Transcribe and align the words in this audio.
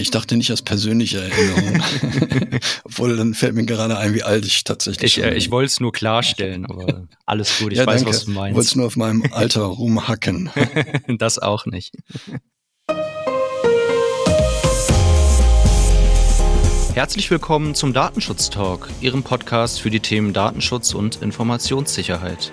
Ich 0.00 0.10
dachte 0.12 0.36
nicht 0.36 0.50
als 0.50 0.62
persönliche 0.62 1.20
Erinnerung. 1.20 1.82
Obwohl, 2.84 3.16
dann 3.16 3.34
fällt 3.34 3.54
mir 3.54 3.64
gerade 3.64 3.98
ein, 3.98 4.14
wie 4.14 4.22
alt 4.22 4.46
ich 4.46 4.62
tatsächlich 4.62 5.16
ich, 5.16 5.22
bin. 5.22 5.32
Äh, 5.32 5.36
ich 5.36 5.50
wollte 5.50 5.66
es 5.66 5.80
nur 5.80 5.92
klarstellen, 5.92 6.66
aber 6.66 7.08
alles 7.26 7.58
gut, 7.58 7.72
ich 7.72 7.78
ja, 7.78 7.86
weiß, 7.86 8.02
danke. 8.02 8.10
was 8.10 8.24
du 8.24 8.30
meinst. 8.30 8.50
Ich 8.50 8.54
wollte 8.54 8.68
es 8.68 8.76
nur 8.76 8.86
auf 8.86 8.96
meinem 8.96 9.24
Alter 9.32 9.62
rumhacken. 9.62 10.50
das 11.18 11.40
auch 11.40 11.66
nicht. 11.66 11.96
Herzlich 16.94 17.30
willkommen 17.30 17.74
zum 17.74 17.92
Datenschutz 17.92 18.50
Talk, 18.50 18.88
Ihrem 19.00 19.24
Podcast 19.24 19.80
für 19.80 19.90
die 19.90 20.00
Themen 20.00 20.32
Datenschutz 20.32 20.94
und 20.94 21.22
Informationssicherheit. 21.22 22.52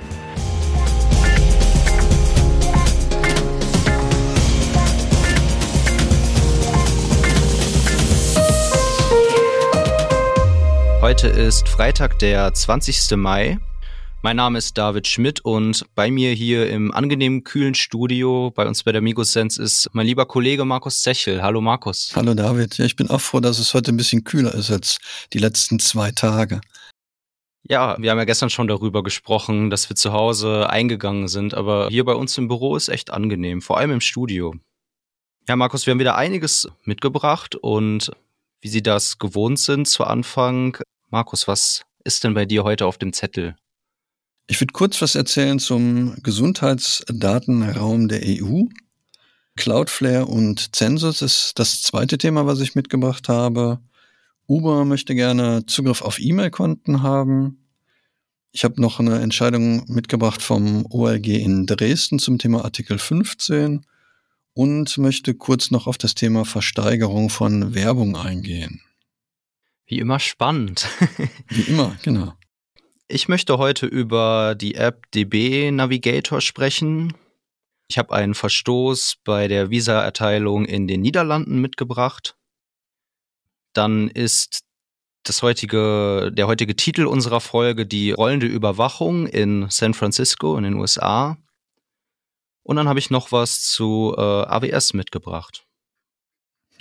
Heute 11.05 11.27
ist 11.27 11.69
Freitag, 11.69 12.17
der 12.17 12.51
20. 12.51 13.15
Mai. 13.15 13.59
Mein 14.23 14.37
Name 14.37 14.57
ist 14.57 14.75
David 14.75 15.07
Schmidt 15.07 15.39
und 15.45 15.85
bei 15.93 16.09
mir 16.09 16.31
hier 16.31 16.67
im 16.67 16.91
angenehmen 16.91 17.43
kühlen 17.43 17.75
Studio 17.75 18.49
bei 18.49 18.67
uns 18.67 18.81
bei 18.81 18.91
der 18.91 19.01
Migosense 19.01 19.61
ist 19.61 19.87
mein 19.93 20.07
lieber 20.07 20.25
Kollege 20.25 20.65
Markus 20.65 21.03
Zechel. 21.03 21.43
Hallo 21.43 21.61
Markus. 21.61 22.11
Hallo 22.15 22.33
David. 22.33 22.79
Ja, 22.79 22.85
ich 22.85 22.95
bin 22.95 23.07
auch 23.11 23.21
froh, 23.21 23.39
dass 23.39 23.59
es 23.59 23.75
heute 23.75 23.91
ein 23.91 23.97
bisschen 23.97 24.23
kühler 24.23 24.55
ist 24.55 24.71
als 24.71 24.97
die 25.31 25.37
letzten 25.37 25.77
zwei 25.77 26.09
Tage. 26.09 26.59
Ja, 27.61 27.97
wir 27.99 28.09
haben 28.09 28.17
ja 28.17 28.25
gestern 28.25 28.49
schon 28.49 28.67
darüber 28.67 29.03
gesprochen, 29.03 29.69
dass 29.69 29.87
wir 29.87 29.95
zu 29.95 30.11
Hause 30.11 30.71
eingegangen 30.71 31.27
sind, 31.27 31.53
aber 31.53 31.89
hier 31.89 32.03
bei 32.03 32.15
uns 32.15 32.35
im 32.39 32.47
Büro 32.47 32.75
ist 32.75 32.89
echt 32.89 33.11
angenehm, 33.11 33.61
vor 33.61 33.77
allem 33.77 33.91
im 33.91 34.01
Studio. 34.01 34.55
Ja, 35.47 35.55
Markus, 35.55 35.85
wir 35.85 35.91
haben 35.91 35.99
wieder 35.99 36.15
einiges 36.15 36.67
mitgebracht 36.83 37.53
und 37.53 38.11
wie 38.61 38.69
Sie 38.69 38.81
das 38.81 39.19
gewohnt 39.19 39.59
sind 39.59 39.87
zu 39.87 40.03
Anfang, 40.03 40.79
Markus, 41.09 41.47
was 41.47 41.83
ist 42.03 42.23
denn 42.23 42.33
bei 42.33 42.45
dir 42.45 42.63
heute 42.63 42.85
auf 42.85 42.97
dem 42.97 43.13
Zettel? 43.13 43.55
Ich 44.47 44.59
würde 44.59 44.73
kurz 44.73 45.01
was 45.01 45.15
erzählen 45.15 45.59
zum 45.59 46.15
Gesundheitsdatenraum 46.21 48.07
der 48.07 48.21
EU. 48.23 48.63
Cloudflare 49.55 50.25
und 50.25 50.75
Census 50.75 51.21
ist 51.21 51.53
das 51.55 51.81
zweite 51.81 52.17
Thema, 52.17 52.45
was 52.45 52.59
ich 52.59 52.75
mitgebracht 52.75 53.29
habe. 53.29 53.79
Uber 54.47 54.85
möchte 54.85 55.15
gerne 55.15 55.65
Zugriff 55.65 56.01
auf 56.01 56.19
E-Mail-Konten 56.19 57.01
haben. 57.01 57.65
Ich 58.51 58.63
habe 58.63 58.81
noch 58.81 58.99
eine 58.99 59.19
Entscheidung 59.19 59.85
mitgebracht 59.91 60.41
vom 60.41 60.85
OLG 60.89 61.27
in 61.27 61.65
Dresden 61.65 62.19
zum 62.19 62.37
Thema 62.37 62.63
Artikel 62.63 62.99
15 62.99 63.85
und 64.53 64.97
möchte 64.97 65.33
kurz 65.33 65.71
noch 65.71 65.87
auf 65.87 65.97
das 65.97 66.15
Thema 66.15 66.45
Versteigerung 66.45 67.29
von 67.29 67.73
Werbung 67.73 68.15
eingehen. 68.15 68.81
Wie 69.85 69.99
immer 69.99 70.19
spannend. 70.19 70.87
Wie 71.47 71.61
immer, 71.61 71.95
genau. 72.03 72.33
Ich 73.07 73.27
möchte 73.27 73.57
heute 73.59 73.85
über 73.85 74.55
die 74.55 74.75
App 74.75 75.11
DB 75.11 75.69
Navigator 75.71 76.41
sprechen. 76.41 77.13
Ich 77.87 77.99
habe 77.99 78.15
einen 78.15 78.33
Verstoß 78.33 79.17
bei 79.23 79.47
der 79.47 79.69
Visa-Erteilung 79.69 80.65
in 80.65 80.87
den 80.87 81.01
Niederlanden 81.01 81.61
mitgebracht. 81.61 82.35
Dann 83.73 84.07
ist 84.09 84.63
das 85.23 85.43
heutige, 85.43 86.31
der 86.33 86.47
heutige 86.47 86.75
Titel 86.75 87.05
unserer 87.05 87.41
Folge 87.41 87.85
die 87.85 88.11
rollende 88.11 88.47
Überwachung 88.47 89.27
in 89.27 89.67
San 89.69 89.93
Francisco 89.93 90.57
in 90.57 90.63
den 90.63 90.75
USA. 90.75 91.37
Und 92.63 92.77
dann 92.77 92.87
habe 92.87 92.97
ich 92.97 93.11
noch 93.11 93.31
was 93.31 93.61
zu 93.61 94.15
äh, 94.17 94.21
AWS 94.21 94.93
mitgebracht. 94.93 95.65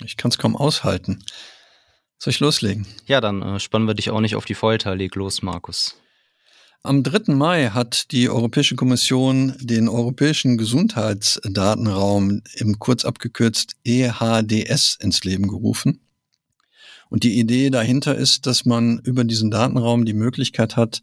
Ich 0.03 0.17
kann 0.17 0.31
es 0.31 0.39
kaum 0.39 0.55
aushalten. 0.55 1.23
Soll 2.17 2.31
ich 2.31 2.39
loslegen? 2.39 2.85
Ja, 3.05 3.21
dann 3.21 3.41
äh, 3.41 3.59
spannen 3.59 3.87
wir 3.87 3.93
dich 3.93 4.09
auch 4.09 4.21
nicht 4.21 4.35
auf 4.35 4.45
die 4.45 4.55
Folter. 4.55 4.95
Leg 4.95 5.15
los, 5.15 5.41
Markus. 5.41 5.95
Am 6.85 7.01
3. 7.01 7.33
Mai 7.33 7.69
hat 7.69 8.11
die 8.11 8.29
Europäische 8.29 8.75
Kommission 8.75 9.55
den 9.59 9.89
Europäischen 9.89 10.57
Gesundheitsdatenraum 10.57 12.43
im 12.55 12.77
kurz 12.77 13.05
abgekürzt 13.05 13.75
EHDS 13.83 14.99
ins 15.01 15.23
Leben 15.23 15.47
gerufen. 15.47 15.99
Und 17.09 17.23
die 17.23 17.39
Idee 17.39 17.71
dahinter 17.71 18.15
ist, 18.15 18.45
dass 18.45 18.65
man 18.65 18.99
über 18.99 19.23
diesen 19.23 19.49
Datenraum 19.49 20.05
die 20.05 20.13
Möglichkeit 20.13 20.75
hat, 20.75 21.01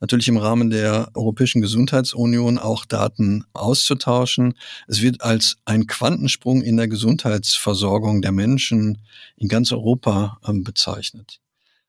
natürlich 0.00 0.28
im 0.28 0.36
Rahmen 0.36 0.70
der 0.70 1.10
Europäischen 1.14 1.60
Gesundheitsunion 1.60 2.58
auch 2.58 2.84
Daten 2.84 3.44
auszutauschen. 3.52 4.54
Es 4.86 5.02
wird 5.02 5.22
als 5.22 5.56
ein 5.64 5.86
Quantensprung 5.86 6.62
in 6.62 6.76
der 6.76 6.88
Gesundheitsversorgung 6.88 8.22
der 8.22 8.32
Menschen 8.32 8.98
in 9.36 9.48
ganz 9.48 9.72
Europa 9.72 10.38
äh, 10.46 10.52
bezeichnet. 10.52 11.40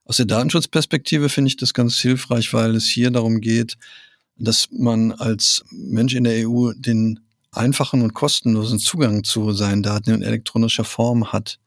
Aus 0.06 0.18
der 0.18 0.26
Datenschutzperspektive 0.26 1.30
finde 1.30 1.50
ich 1.50 1.58
das 1.58 1.74
ganz 1.74 2.00
hilfreich, 2.00 2.52
weil 2.54 2.76
es 2.76 2.88
hier 2.88 3.12
darum 3.12 3.42
geht, 3.42 3.78
dass 4.38 4.70
man 4.72 5.12
als 5.12 5.64
Mensch 5.70 6.16
in 6.16 6.24
der 6.24 6.50
EU 6.50 6.72
den 6.76 7.20
einfachen 7.52 8.02
und 8.02 8.14
kostenlosen 8.14 8.80
Zugang 8.80 9.24
zu 9.24 9.54
seinen 9.54 9.84
Daten 9.84 10.12
in 10.12 10.22
elektronischer 10.22 10.84
Form 10.84 11.32
hat. 11.32 11.60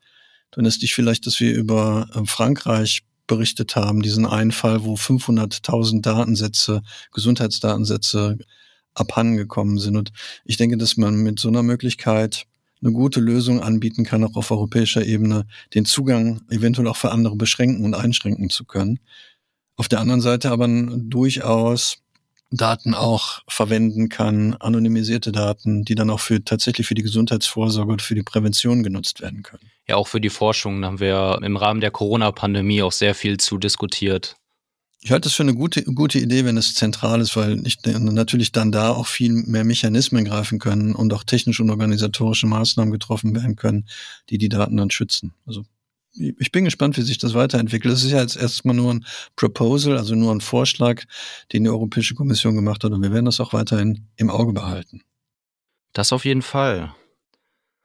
Du 0.50 0.56
erinnerst 0.56 0.82
dich 0.82 0.94
vielleicht, 0.94 1.26
dass 1.26 1.41
wir 1.41 1.54
über 1.54 2.09
äh, 2.14 2.26
Frankreich 2.26 3.03
berichtet 3.32 3.76
haben, 3.76 4.03
diesen 4.03 4.26
einen 4.26 4.53
Fall, 4.53 4.84
wo 4.84 4.94
500.000 4.94 6.03
Datensätze, 6.03 6.82
Gesundheitsdatensätze 7.12 8.37
abhandengekommen 8.94 9.78
sind. 9.78 9.97
Und 9.97 10.12
ich 10.44 10.59
denke, 10.59 10.76
dass 10.76 10.98
man 10.98 11.16
mit 11.16 11.41
so 11.41 11.48
einer 11.48 11.62
Möglichkeit 11.62 12.44
eine 12.82 12.92
gute 12.92 13.21
Lösung 13.21 13.62
anbieten 13.62 14.04
kann, 14.04 14.22
auch 14.25 14.37
auf 14.37 14.50
europäischer 14.50 15.04
Ebene, 15.06 15.47
den 15.72 15.87
Zugang 15.87 16.42
eventuell 16.50 16.88
auch 16.88 16.97
für 16.97 17.10
andere 17.10 17.37
beschränken 17.37 17.87
und 17.87 17.94
einschränken 17.94 18.50
zu 18.50 18.65
können. 18.65 18.98
Auf 19.76 19.88
der 19.88 20.00
anderen 20.00 20.21
Seite 20.21 20.50
aber 20.50 20.69
durchaus 20.69 22.02
Daten 22.53 22.95
auch 22.95 23.41
verwenden 23.49 24.09
kann, 24.09 24.55
anonymisierte 24.55 25.33
Daten, 25.33 25.85
die 25.85 25.95
dann 25.95 26.11
auch 26.11 26.21
für 26.21 26.45
tatsächlich 26.45 26.87
für 26.87 26.95
die 26.95 27.03
Gesundheitsvorsorge 27.03 27.93
und 27.93 28.03
für 28.03 28.15
die 28.15 28.23
Prävention 28.23 28.83
genutzt 28.83 29.21
werden 29.21 29.43
können. 29.43 29.71
Ja, 29.89 29.97
auch 29.97 30.09
für 30.09 30.21
die 30.21 30.31
Forschung 30.31 30.85
haben 30.85 31.01
wir 31.01 31.41
im 31.43 31.57
Rahmen 31.57 31.81
der 31.81 31.91
Corona-Pandemie 31.91 32.83
auch 32.83 32.93
sehr 32.93 33.15
viel 33.15 33.39
zu 33.39 33.59
diskutiert. 33.59 34.37
Ich 35.05 35.11
halte 35.11 35.29
es 35.29 35.35
für 35.35 35.43
eine 35.43 35.55
gute, 35.55 35.83
gute 35.83 36.21
Idee, 36.21 36.45
wenn 36.45 36.57
es 36.57 36.75
zentral 36.75 37.21
ist, 37.21 37.35
weil 37.37 37.67
ich 37.67 37.79
natürlich 37.85 38.53
dann 38.53 38.71
da 38.71 38.91
auch 38.91 39.09
viel 39.09 39.33
mehr 39.33 39.65
Mechanismen 39.65 40.25
greifen 40.25 40.61
können 40.61 40.95
und 40.95 41.13
auch 41.13 41.25
technische 41.25 41.65
und 41.65 41.71
organisatorische 41.71 42.47
Maßnahmen 42.47 42.93
getroffen 42.93 43.34
werden 43.34 43.57
können, 43.57 43.89
die 44.31 44.39
die 44.39 44.49
Daten 44.49 44.77
dann 44.77 44.91
schützen. 44.91 45.34
Also 45.45 45.65
ich 46.15 46.53
bin 46.53 46.65
gespannt, 46.65 46.97
wie 46.97 47.03
sich 47.03 47.19
das 47.19 47.34
weiterentwickelt. 47.34 47.93
Es 47.93 48.05
ist 48.05 48.11
ja 48.11 48.21
jetzt 48.21 48.37
erstmal 48.37 48.77
nur 48.77 48.93
ein 48.93 49.06
Proposal, 49.37 49.97
also 49.97 50.15
nur 50.15 50.33
ein 50.33 50.41
Vorschlag, 50.41 51.03
den 51.53 51.65
die 51.65 51.71
Europäische 51.71 52.15
Kommission 52.15 52.55
gemacht 52.55 52.84
hat 52.84 52.93
und 52.93 53.03
wir 53.03 53.12
werden 53.12 53.25
das 53.25 53.41
auch 53.41 53.53
weiterhin 53.53 54.06
im 54.17 54.31
Auge 54.31 54.53
behalten. 54.53 55.03
Das 55.93 56.12
auf 56.12 56.25
jeden 56.25 56.43
Fall. 56.43 56.95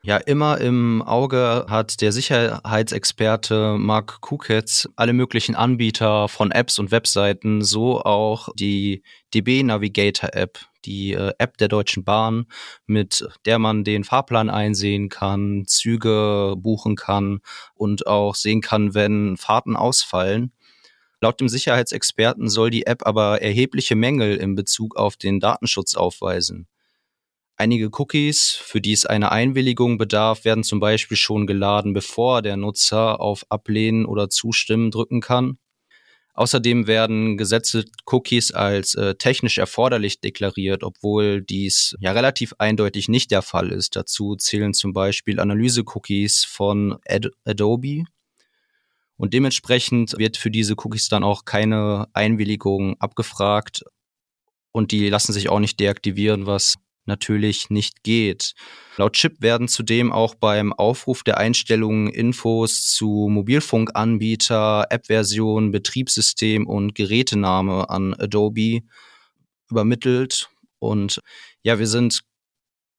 Ja, 0.07 0.16
immer 0.16 0.62
im 0.62 1.01
Auge 1.01 1.66
hat 1.68 2.00
der 2.00 2.13
Sicherheitsexperte 2.13 3.75
Mark 3.78 4.22
Kuketz 4.22 4.88
alle 4.95 5.12
möglichen 5.12 5.53
Anbieter 5.53 6.29
von 6.29 6.51
Apps 6.51 6.79
und 6.79 6.91
Webseiten, 6.91 7.62
so 7.62 8.00
auch 8.00 8.47
die 8.56 9.03
DB 9.34 9.63
Navigator 9.63 10.29
App, 10.31 10.59
die 10.85 11.12
äh, 11.12 11.34
App 11.40 11.57
der 11.57 11.68
Deutschen 11.68 12.06
Bahn, 12.06 12.45
mit 12.85 13.28
der 13.45 13.59
man 13.59 13.84
den 13.84 14.06
Fahrplan 14.06 14.50
einsehen 14.50 15.09
kann, 15.09 15.66
Züge 15.68 16.56
buchen 16.56 16.95
kann 16.95 17.41
und 17.75 18.07
auch 18.07 18.35
sehen 18.35 18.62
kann, 18.62 18.94
wenn 18.94 19.35
Fahrten 19.35 19.75
ausfallen. 19.75 20.53
Laut 21.19 21.41
dem 21.41 21.50
Sicherheitsexperten 21.50 22.47
soll 22.47 22.69
die 22.69 22.88
App 22.88 23.06
aber 23.06 23.41
erhebliche 23.41 23.95
Mängel 23.97 24.38
in 24.38 24.56
Bezug 24.56 24.95
auf 24.95 25.18
den 25.18 25.41
Datenschutz 25.41 25.95
aufweisen. 25.95 26.69
Einige 27.59 27.90
Cookies, 27.91 28.51
für 28.51 28.81
die 28.81 28.94
es 28.94 29.07
eine 29.07 29.31
Einwilligung 29.31 29.97
bedarf, 29.97 30.45
werden 30.45 30.63
zum 30.63 30.79
Beispiel 30.79 31.18
schon 31.18 31.47
geladen, 31.47 31.91
bevor 31.94 32.44
der 32.44 32.56
Nutzer 32.56 33.19
auf 33.19 33.45
Ablehnen 33.50 34.06
oder 34.06 34.30
Zustimmen 34.30 34.92
drücken 34.92 35.21
kann. 35.21 35.57
Außerdem 36.36 36.86
werden 36.86 37.36
gesetzte 37.36 37.86
Cookies 38.06 38.51
als 38.51 38.94
äh, 38.94 39.15
technisch 39.15 39.57
erforderlich 39.57 40.21
deklariert, 40.21 40.83
obwohl 40.83 41.42
dies 41.42 41.95
ja 42.00 42.12
relativ 42.12 42.54
eindeutig 42.59 43.09
nicht 43.09 43.31
der 43.31 43.42
Fall 43.42 43.71
ist. 43.71 43.95
Dazu 43.95 44.36
zählen 44.36 44.75
zum 44.75 44.94
Beispiel 44.94 45.39
Analyse-Cookies 45.39 46.45
von 46.45 47.00
Ad 47.10 47.30
Adobe. 47.44 48.03
Und 49.15 49.33
dementsprechend 49.33 50.15
wird 50.19 50.38
für 50.38 50.51
diese 50.51 50.75
Cookies 50.77 51.10
dann 51.10 51.24
auch 51.24 51.44
keine 51.44 52.06
Einwilligung 52.13 53.01
abgefragt 53.01 53.81
und 54.71 54.92
die 54.92 55.10
lassen 55.10 55.33
sich 55.33 55.50
auch 55.50 55.60
nicht 55.60 55.80
deaktivieren, 55.80 56.45
was 56.45 56.75
natürlich 57.07 57.69
nicht 57.69 58.04
geht. 58.04 58.54
Laut 58.98 59.13
Chip 59.13 59.42
werden 59.42 59.68
zudem 59.68 60.12
auch 60.12 60.36
beim 60.36 60.74
Aufruf 60.74 61.24
der 61.24 61.38
Einstellungen 61.38 62.07
Infos 62.07 62.92
zu 62.92 63.27
Mobilfunkanbieter, 63.30 64.88
App-Version, 64.89 65.71
Betriebssystem 65.71 66.68
und 66.68 66.95
Gerätename 66.95 67.89
an 67.89 68.13
Adobe 68.13 68.81
übermittelt. 69.69 70.50
Und 70.80 71.21
ja, 71.63 71.80
wir 71.80 71.88
sind 71.88 72.21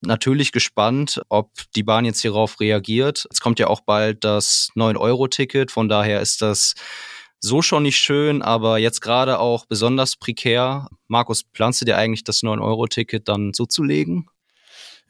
natürlich 0.01 0.53
gespannt, 0.53 1.21
ob 1.29 1.51
die 1.75 1.83
Bahn 1.83 2.05
jetzt 2.05 2.23
hierauf 2.23 2.61
reagiert. 2.61 3.27
Es 3.31 3.41
kommt 3.41 3.59
ja 3.59 3.67
auch 3.67 3.81
bald 3.81 4.25
das 4.25 4.71
9-Euro-Ticket, 4.77 5.71
von 5.71 5.89
daher 5.89 6.21
ist 6.21 6.43
das 6.43 6.75
so 7.41 7.63
schon 7.63 7.85
nicht 7.85 7.99
schön, 7.99 8.43
aber 8.43 8.79
jetzt 8.79 9.01
gerade 9.01 9.39
auch 9.39 9.67
besonders 9.67 10.17
prekär. 10.17 10.89
Markus, 11.07 11.45
planst 11.45 11.81
du 11.81 11.85
dir 11.85 11.97
eigentlich 11.97 12.25
das 12.25 12.43
9-Euro-Ticket 12.43 13.29
dann 13.29 13.53
zuzulegen? 13.55 14.29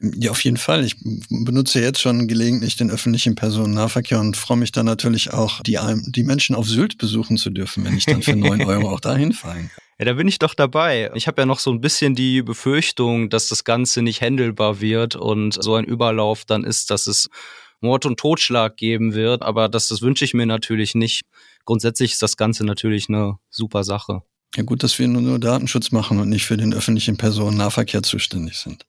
Ja, 0.01 0.31
auf 0.31 0.43
jeden 0.45 0.57
Fall. 0.57 0.85
Ich 0.85 0.95
benutze 1.29 1.81
jetzt 1.81 1.99
schon 1.99 2.29
gelegentlich 2.29 2.77
den 2.77 2.89
öffentlichen 2.89 3.35
Personennahverkehr 3.35 4.19
und 4.19 4.37
freue 4.37 4.57
mich 4.57 4.71
dann 4.71 4.85
natürlich 4.85 5.33
auch, 5.33 5.61
die, 5.61 5.77
die 6.07 6.23
Menschen 6.23 6.55
auf 6.55 6.67
Sylt 6.69 6.97
besuchen 6.97 7.35
zu 7.35 7.49
dürfen, 7.49 7.83
wenn 7.83 7.97
ich 7.97 8.05
dann 8.05 8.21
für 8.21 8.35
9 8.35 8.63
Euro 8.63 8.89
auch 8.89 9.01
dahin 9.01 9.33
fahren 9.33 9.69
kann. 9.73 9.83
Ja, 10.01 10.05
da 10.05 10.13
bin 10.13 10.29
ich 10.29 10.39
doch 10.39 10.53
dabei. 10.53 11.11
Ich 11.13 11.27
habe 11.27 11.41
ja 11.41 11.45
noch 11.45 11.59
so 11.59 11.71
ein 11.71 11.81
bisschen 11.81 12.15
die 12.15 12.41
Befürchtung, 12.41 13.29
dass 13.29 13.49
das 13.49 13.65
Ganze 13.65 14.01
nicht 14.01 14.21
händelbar 14.21 14.79
wird 14.79 15.17
und 15.17 15.61
so 15.61 15.75
ein 15.75 15.83
Überlauf 15.83 16.45
dann 16.45 16.63
ist, 16.63 16.89
dass 16.89 17.05
es 17.05 17.29
Mord 17.81 18.05
und 18.05 18.17
Totschlag 18.17 18.77
geben 18.77 19.13
wird. 19.13 19.41
Aber 19.41 19.67
das, 19.67 19.89
das 19.89 20.01
wünsche 20.01 20.23
ich 20.23 20.33
mir 20.33 20.45
natürlich 20.45 20.95
nicht. 20.95 21.23
Grundsätzlich 21.69 22.13
ist 22.13 22.23
das 22.23 22.35
Ganze 22.35 22.65
natürlich 22.65 23.09
eine 23.09 23.37
super 23.51 23.83
Sache. 23.83 24.23
Ja, 24.55 24.63
gut, 24.63 24.81
dass 24.81 24.97
wir 24.97 25.07
nur, 25.07 25.37
Datenschutz 25.37 25.91
machen 25.91 26.17
und 26.19 26.27
nicht 26.27 26.45
für 26.45 26.57
den 26.57 26.73
öffentlichen 26.73 27.15
Personennahverkehr 27.15 28.01
zuständig 28.01 28.57
sind. 28.57 28.87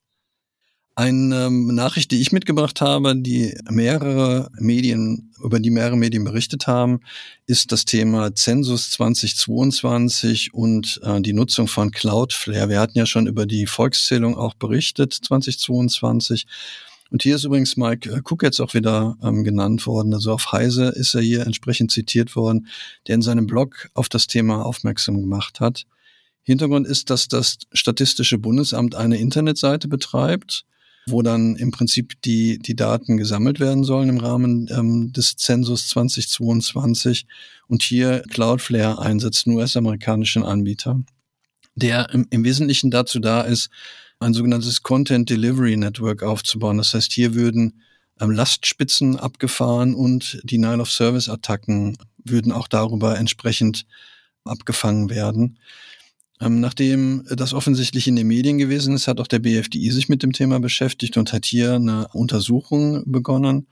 Eine 0.95 1.45
ähm, 1.45 1.75
Nachricht, 1.75 2.11
die 2.11 2.23
ich 2.23 2.33
mitgebracht 2.33 2.81
habe, 2.81 3.15
die 3.15 3.55
mehrere 3.69 4.51
Medien, 4.59 5.31
über 5.45 5.61
die 5.61 5.69
mehrere 5.69 5.99
Medien 5.99 6.25
berichtet 6.25 6.69
haben, 6.69 7.01
ist 7.45 7.71
das 7.71 7.85
Thema 7.85 8.35
Zensus 8.35 8.93
2022 8.93 10.55
und 10.55 11.03
äh, 11.03 11.21
die 11.21 11.35
Nutzung 11.35 11.69
von 11.69 11.91
Cloudflare. 11.91 12.71
Wir 12.71 12.81
hatten 12.81 12.97
ja 12.97 13.05
schon 13.05 13.27
über 13.27 13.45
die 13.45 13.67
Volkszählung 13.67 14.39
auch 14.39 14.55
berichtet, 14.55 15.13
2022. 15.13 16.47
Und 17.11 17.23
hier 17.23 17.35
ist 17.35 17.45
übrigens 17.45 17.77
Mike 17.77 18.23
Cook 18.25 18.43
jetzt 18.43 18.61
auch 18.61 18.75
wieder 18.75 19.17
ähm, 19.23 19.43
genannt 19.43 19.87
worden. 19.87 20.15
Also 20.15 20.33
auf 20.33 20.53
Heise 20.53 20.87
ist 20.87 21.15
er 21.15 21.21
hier 21.21 21.45
entsprechend 21.45 21.91
zitiert 21.91 22.37
worden, 22.37 22.69
der 23.07 23.17
in 23.17 23.23
seinem 23.23 23.47
Blog 23.47 23.91
auf 23.95 24.09
das 24.09 24.27
Thema 24.27 24.65
aufmerksam 24.65 25.21
gemacht 25.21 25.61
hat. 25.61 25.87
Hintergrund 26.43 26.87
ist, 26.87 27.11
dass 27.11 27.29
das 27.29 27.59
Statistische 27.73 28.39
Bundesamt 28.39 28.95
eine 28.95 29.19
Internetseite 29.19 29.89
betreibt, 29.89 30.65
wo 31.07 31.23
dann 31.23 31.57
im 31.57 31.71
Prinzip 31.71 32.21
die, 32.23 32.59
die 32.59 32.77
Daten 32.77 33.17
gesammelt 33.17 33.59
werden 33.59 33.85
sollen 33.85 34.09
im 34.09 34.19
Rahmen 34.19 34.69
ähm, 34.71 35.13
des 35.13 35.37
Zensus 35.37 35.89
2022 35.89 37.27
und 37.67 37.83
hier 37.83 38.23
Cloudflare 38.31 39.01
einsetzt, 39.01 39.47
einen 39.47 39.57
US-amerikanischen 39.57 40.45
Anbieter, 40.45 41.03
der 41.75 42.11
im, 42.11 42.27
im 42.31 42.45
Wesentlichen 42.45 42.91
dazu 42.91 43.19
da 43.19 43.43
ist, 43.43 43.71
ein 44.21 44.35
sogenanntes 44.35 44.83
Content 44.83 45.29
Delivery 45.31 45.77
Network 45.77 46.23
aufzubauen. 46.23 46.79
Das 46.79 46.95
heißt, 46.95 47.13
hier 47.13 47.35
würden 47.35 47.81
ähm, 48.21 48.31
Lastspitzen 48.31 49.19
abgefahren 49.19 49.95
und 49.95 50.41
die 50.45 50.59
Nile-of-Service-Attacken 50.59 51.97
würden 52.25 52.53
auch 52.53 52.69
darüber 52.69 53.19
entsprechend 53.19 53.87
abgefangen 54.45 55.11
werden. 55.11 55.59
Ähm, 56.41 56.61
nachdem 56.61 57.25
das 57.31 57.55
offensichtlich 57.55 58.09
in 58.09 58.17
den 58.17 58.27
Medien 58.27 58.59
gewesen 58.59 58.95
ist, 58.95 59.09
hat 59.09 59.21
auch 59.21 59.27
der 59.27 59.41
BFDI 59.41 59.91
sich 59.91 60.09
mit 60.09 60.23
dem 60.23 60.33
Thema 60.33 60.61
beschäftigt 60.61 61.17
und 61.17 61.33
hat 61.33 61.45
hier 61.47 61.75
eine 61.75 62.09
Untersuchung 62.09 63.03
begonnen 63.11 63.67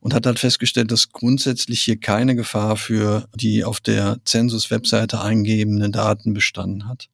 und 0.00 0.12
hat 0.12 0.26
halt 0.26 0.38
festgestellt, 0.38 0.90
dass 0.90 1.10
grundsätzlich 1.10 1.82
hier 1.82 1.98
keine 1.98 2.36
Gefahr 2.36 2.76
für 2.76 3.28
die 3.34 3.64
auf 3.64 3.80
der 3.80 4.18
Zensus-Webseite 4.24 5.20
eingegebenen 5.20 5.92
Daten 5.92 6.34
bestanden 6.34 6.88
hat. 6.88 7.08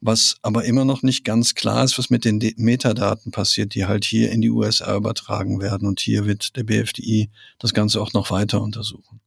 Was 0.00 0.36
aber 0.42 0.64
immer 0.64 0.84
noch 0.84 1.02
nicht 1.02 1.24
ganz 1.24 1.54
klar 1.54 1.84
ist, 1.84 1.98
was 1.98 2.10
mit 2.10 2.24
den 2.24 2.38
Metadaten 2.56 3.32
passiert, 3.32 3.74
die 3.74 3.86
halt 3.86 4.04
hier 4.04 4.30
in 4.30 4.42
die 4.42 4.50
USA 4.50 4.96
übertragen 4.96 5.60
werden. 5.60 5.88
Und 5.88 6.00
hier 6.00 6.26
wird 6.26 6.56
der 6.56 6.64
BFDI 6.64 7.30
das 7.58 7.72
Ganze 7.72 8.02
auch 8.02 8.12
noch 8.12 8.30
weiter 8.30 8.60
untersuchen. 8.60 9.20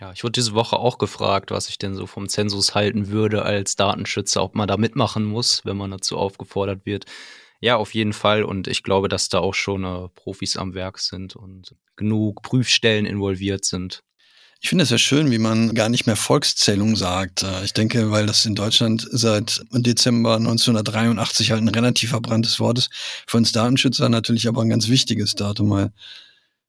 Ja, 0.00 0.12
ich 0.12 0.24
wurde 0.24 0.32
diese 0.32 0.54
Woche 0.54 0.78
auch 0.78 0.96
gefragt, 0.96 1.50
was 1.50 1.68
ich 1.68 1.76
denn 1.76 1.94
so 1.94 2.06
vom 2.06 2.28
Zensus 2.28 2.74
halten 2.74 3.08
würde 3.08 3.42
als 3.42 3.76
Datenschützer, 3.76 4.42
ob 4.42 4.54
man 4.54 4.66
da 4.66 4.78
mitmachen 4.78 5.24
muss, 5.24 5.64
wenn 5.66 5.76
man 5.76 5.90
dazu 5.90 6.16
aufgefordert 6.16 6.86
wird. 6.86 7.04
Ja, 7.60 7.76
auf 7.76 7.92
jeden 7.94 8.14
Fall. 8.14 8.42
Und 8.42 8.66
ich 8.66 8.82
glaube, 8.82 9.08
dass 9.08 9.28
da 9.28 9.40
auch 9.40 9.52
schon 9.52 9.84
äh, 9.84 10.08
Profis 10.14 10.56
am 10.56 10.72
Werk 10.74 10.98
sind 10.98 11.36
und 11.36 11.76
genug 11.96 12.42
Prüfstellen 12.42 13.04
involviert 13.04 13.66
sind. 13.66 14.02
Ich 14.62 14.68
finde 14.68 14.84
es 14.84 14.90
ja 14.90 14.98
schön, 14.98 15.30
wie 15.30 15.38
man 15.38 15.74
gar 15.74 15.88
nicht 15.88 16.06
mehr 16.06 16.16
Volkszählung 16.16 16.94
sagt. 16.94 17.42
Äh, 17.42 17.64
ich 17.64 17.72
denke, 17.72 18.10
weil 18.10 18.26
das 18.26 18.44
in 18.44 18.54
Deutschland 18.54 19.08
seit 19.10 19.62
Dezember 19.72 20.36
1983 20.36 21.50
halt 21.50 21.62
ein 21.62 21.68
relativ 21.68 22.10
verbranntes 22.10 22.60
Wort 22.60 22.78
ist. 22.78 22.90
Für 23.26 23.38
uns 23.38 23.52
Datenschützer 23.52 24.10
natürlich 24.10 24.48
aber 24.48 24.60
ein 24.60 24.68
ganz 24.68 24.88
wichtiges 24.88 25.34
Datum, 25.34 25.70
weil 25.70 25.92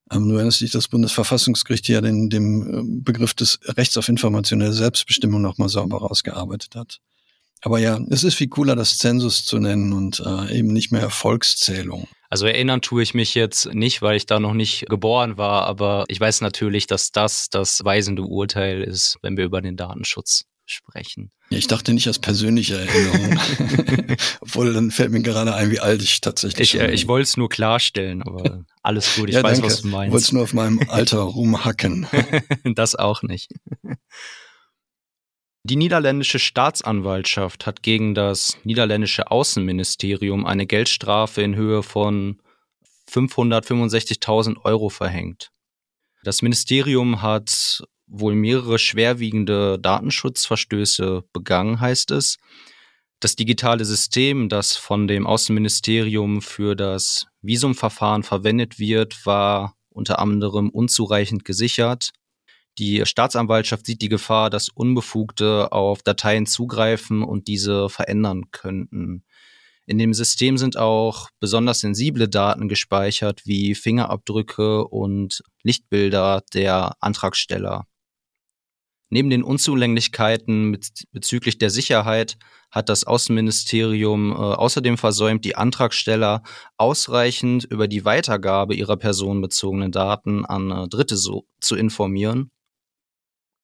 ähm, 0.10 0.30
du 0.30 0.36
erinnerst 0.36 0.62
dich, 0.62 0.72
das 0.72 0.88
Bundesverfassungsgericht 0.88 1.86
hier 1.86 2.02
den, 2.02 2.30
dem 2.30 2.62
äh, 2.62 3.02
Begriff 3.04 3.34
des 3.34 3.60
Rechts 3.66 3.98
auf 3.98 4.08
informationelle 4.08 4.74
Selbstbestimmung 4.74 5.42
nochmal 5.42 5.70
sauber 5.70 5.98
rausgearbeitet 5.98 6.76
hat. 6.76 7.00
Aber 7.62 7.78
ja, 7.78 8.00
es 8.10 8.24
ist 8.24 8.36
viel 8.36 8.48
cooler, 8.48 8.76
das 8.78 8.98
Zensus 8.98 9.46
zu 9.46 9.60
nennen 9.60 9.92
und 9.92 10.24
äh, 10.26 10.58
eben 10.58 10.72
nicht 10.72 10.92
mehr 10.92 11.10
Volkszählung. 11.10 12.08
Also 12.32 12.46
erinnern 12.46 12.82
tue 12.82 13.04
ich 13.04 13.14
mich 13.14 13.36
jetzt 13.36 13.74
nicht, 13.74 14.02
weil 14.02 14.16
ich 14.16 14.26
da 14.26 14.40
noch 14.40 14.54
nicht 14.54 14.86
geboren 14.88 15.36
war, 15.36 15.66
aber 15.66 16.06
ich 16.08 16.18
weiß 16.18 16.40
natürlich, 16.40 16.88
dass 16.88 17.12
das 17.12 17.50
das 17.50 17.84
weisende 17.84 18.22
Urteil 18.22 18.84
ist, 18.84 19.18
wenn 19.22 19.36
wir 19.36 19.44
über 19.44 19.62
den 19.62 19.76
Datenschutz 19.76 20.46
sprechen. 20.66 21.34
Ich 21.50 21.68
dachte 21.68 21.94
nicht 21.94 22.08
als 22.08 22.20
persönliche 22.20 22.78
Erinnerung. 22.78 23.38
Obwohl, 24.40 24.72
dann 24.72 24.92
fällt 24.92 25.12
mir 25.12 25.22
gerade 25.22 25.54
ein, 25.54 25.72
wie 25.72 25.82
alt 25.82 26.02
ich 26.02 26.22
tatsächlich 26.22 26.74
ich, 26.74 26.80
äh, 26.80 26.86
bin. 26.86 26.96
Ich 26.96 27.10
wollte 27.10 27.24
es 27.24 27.36
nur 27.36 27.50
klarstellen, 27.50 28.24
aber 28.24 28.64
alles 28.82 29.14
gut, 29.18 29.28
ich 29.28 29.36
ja, 29.36 29.44
weiß, 29.44 29.58
danke. 29.58 29.74
was 29.74 29.82
du 29.82 29.90
meinst. 29.90 30.08
Ich 30.08 30.14
wollte 30.14 30.24
es 30.24 30.32
nur 30.32 30.44
auf 30.44 30.54
meinem 30.54 30.80
Alter 30.88 31.20
rumhacken. 31.20 32.08
das 32.76 32.96
auch 32.96 33.24
nicht. 33.24 33.50
Die 35.64 35.76
niederländische 35.76 36.40
Staatsanwaltschaft 36.40 37.68
hat 37.68 37.84
gegen 37.84 38.16
das 38.16 38.58
niederländische 38.64 39.30
Außenministerium 39.30 40.46
eine 40.46 40.66
Geldstrafe 40.66 41.44
in 41.44 41.56
Höhe 41.56 41.84
von 41.84 42.42
565.000 43.10 44.64
Euro 44.64 44.90
verhängt. 44.90 45.52
Das 46.24 46.42
Ministerium 46.42 47.22
hat 47.22 47.84
wohl 48.08 48.36
mehrere 48.36 48.80
schwerwiegende 48.80 49.80
Datenschutzverstöße 49.80 51.24
begangen, 51.32 51.80
heißt 51.80 52.12
es. 52.12 52.38
Das 53.20 53.36
digitale 53.36 53.86
System, 53.86 54.50
das 54.50 54.76
von 54.76 55.08
dem 55.08 55.28
Außenministerium 55.28 56.42
für 56.42 56.76
das 56.76 57.28
Visumverfahren 57.42 58.24
verwendet 58.24 58.80
wird, 58.80 59.26
war 59.28 59.76
unter 59.90 60.20
anderem 60.20 60.70
unzureichend 60.70 61.46
gesichert. 61.46 62.12
Die 62.78 63.06
Staatsanwaltschaft 63.06 63.86
sieht 63.86 64.02
die 64.02 64.10
Gefahr, 64.10 64.50
dass 64.50 64.70
Unbefugte 64.70 65.72
auf 65.72 66.04
Dateien 66.04 66.46
zugreifen 66.46 67.24
und 67.24 67.48
diese 67.48 67.90
verändern 67.90 68.52
könnten. 68.52 69.24
In 69.86 69.98
dem 69.98 70.14
System 70.14 70.58
sind 70.58 70.78
auch 70.78 71.30
besonders 71.40 71.80
sensible 71.82 72.30
Daten 72.30 72.70
gespeichert, 72.70 73.42
wie 73.46 73.76
Fingerabdrücke 73.76 74.88
und 74.88 75.44
Lichtbilder 75.64 76.44
der 76.54 76.94
Antragsteller. 77.02 77.88
Neben 79.14 79.30
den 79.30 79.44
Unzulänglichkeiten 79.44 80.80
bezüglich 81.12 81.58
der 81.58 81.70
Sicherheit 81.70 82.38
hat 82.72 82.88
das 82.88 83.04
Außenministerium 83.04 84.32
äh, 84.32 84.36
außerdem 84.36 84.98
versäumt, 84.98 85.44
die 85.44 85.58
Antragsteller 85.58 86.44
ausreichend 86.78 87.66
über 87.66 87.90
die 87.90 88.06
Weitergabe 88.06 88.74
ihrer 88.74 88.96
personenbezogenen 88.96 89.92
Daten 89.92 90.46
an 90.46 90.72
äh, 90.72 90.88
Dritte 90.88 91.18
so, 91.18 91.46
zu 91.60 91.76
informieren. 91.76 92.52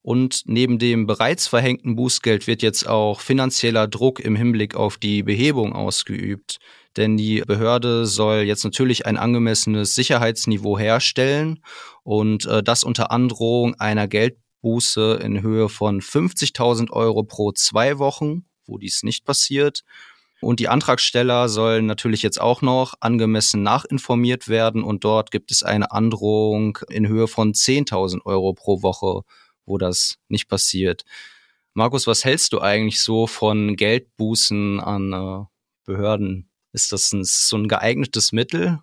Und 0.02 0.42
neben 0.46 0.78
dem 0.78 1.06
bereits 1.06 1.46
verhängten 1.48 1.96
Bußgeld 1.96 2.46
wird 2.46 2.62
jetzt 2.62 2.88
auch 2.88 3.20
finanzieller 3.20 3.88
Druck 3.88 4.20
im 4.20 4.36
Hinblick 4.36 4.74
auf 4.74 4.96
die 4.96 5.22
Behebung 5.22 5.72
ausgeübt. 5.72 6.58
Denn 6.96 7.16
die 7.16 7.42
Behörde 7.42 8.06
soll 8.06 8.38
jetzt 8.38 8.64
natürlich 8.64 9.06
ein 9.06 9.16
angemessenes 9.16 9.94
Sicherheitsniveau 9.94 10.78
herstellen 10.78 11.62
und 12.02 12.46
äh, 12.46 12.62
das 12.62 12.84
unter 12.84 13.10
Androhung 13.10 13.74
einer 13.74 14.08
Geld 14.08 14.36
Buße 14.62 15.20
in 15.22 15.42
Höhe 15.42 15.68
von 15.68 16.00
50.000 16.00 16.90
Euro 16.90 17.22
pro 17.22 17.52
zwei 17.52 17.98
Wochen, 17.98 18.44
wo 18.66 18.78
dies 18.78 19.02
nicht 19.02 19.24
passiert. 19.24 19.84
Und 20.40 20.60
die 20.60 20.68
Antragsteller 20.68 21.48
sollen 21.48 21.86
natürlich 21.86 22.22
jetzt 22.22 22.40
auch 22.40 22.62
noch 22.62 22.94
angemessen 23.00 23.62
nachinformiert 23.62 24.48
werden 24.48 24.84
und 24.84 25.02
dort 25.02 25.30
gibt 25.32 25.50
es 25.50 25.64
eine 25.64 25.90
Androhung 25.90 26.78
in 26.88 27.08
Höhe 27.08 27.26
von 27.26 27.52
10.000 27.52 28.24
Euro 28.24 28.52
pro 28.52 28.82
Woche, 28.82 29.22
wo 29.68 29.78
das 29.78 30.16
nicht 30.28 30.48
passiert. 30.48 31.04
Markus, 31.74 32.06
was 32.06 32.24
hältst 32.24 32.52
du 32.52 32.60
eigentlich 32.60 33.00
so 33.00 33.26
von 33.26 33.76
Geldbußen 33.76 34.80
an 34.80 35.12
äh, 35.12 35.44
Behörden? 35.84 36.50
Ist 36.72 36.92
das, 36.92 37.12
ein, 37.12 37.20
ist 37.20 37.48
so 37.48 37.56
ein 37.56 37.68
geeignetes 37.68 38.32
Mittel 38.32 38.80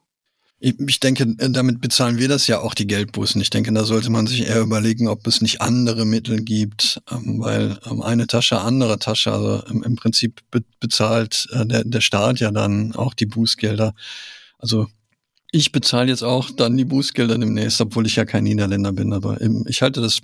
ich 0.60 1.00
denke, 1.00 1.36
äh, 1.38 1.50
damit 1.50 1.82
bezahlen 1.82 2.18
wir 2.18 2.28
das 2.28 2.48
ja 2.48 2.60
auch 2.60 2.74
die 2.74 2.88
Geldbußen. 2.88 3.42
Ich 3.42 3.50
denke, 3.50 3.72
da 3.74 3.84
sollte 3.84 4.10
man 4.10 4.26
sich 4.26 4.48
eher 4.48 4.62
überlegen, 4.62 5.08
ob 5.08 5.28
es 5.28 5.42
nicht 5.42 5.62
andere 5.62 6.06
Mittel 6.06 6.42
gibt, 6.42 7.02
ähm, 7.12 7.40
weil 7.40 7.78
ähm, 7.86 8.02
eine 8.02 8.28
Tasche, 8.28 8.62
andere 8.62 8.98
Tasche, 8.98 9.32
also 9.32 9.64
im 9.68 9.96
Prinzip 9.96 10.42
bezahlt 10.80 11.48
äh, 11.52 11.84
der 11.86 12.02
Staat 12.02 12.40
ja 12.40 12.52
dann 12.52 12.96
auch 12.96 13.14
die 13.14 13.26
Bußgelder. 13.26 13.94
Also 14.58 14.88
ich 15.52 15.72
bezahle 15.72 16.10
jetzt 16.10 16.24
auch 16.24 16.50
dann 16.50 16.78
die 16.78 16.86
Bußgelder 16.86 17.38
demnächst, 17.38 17.82
obwohl 17.82 18.06
ich 18.08 18.16
ja 18.16 18.26
kein 18.26 18.46
Niederländer 18.46 18.92
bin, 18.92 19.14
aber 19.14 19.40
ich 19.68 19.82
halte 19.82 20.02
das 20.02 20.22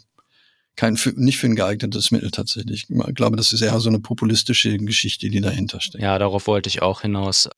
kein, 0.76 0.98
nicht 1.16 1.38
für 1.38 1.48
ein 1.48 1.56
geeignetes 1.56 2.12
Mittel 2.12 2.32
tatsächlich. 2.32 2.88
Ich 2.90 3.16
glaube, 3.16 3.38
das 3.38 3.52
ist 3.52 3.62
eher 3.62 3.80
so 3.80 3.90
eine 3.90 4.00
populistische 4.00 4.78
Geschichte, 4.78 5.30
die 5.30 5.42
dahinter 5.42 5.82
steckt. 5.82 6.04
Ja, 6.04 6.18
darauf 6.18 6.48
wollte 6.48 6.70
ich 6.70 6.82
auch 6.82 7.02
hinaus. 7.02 7.50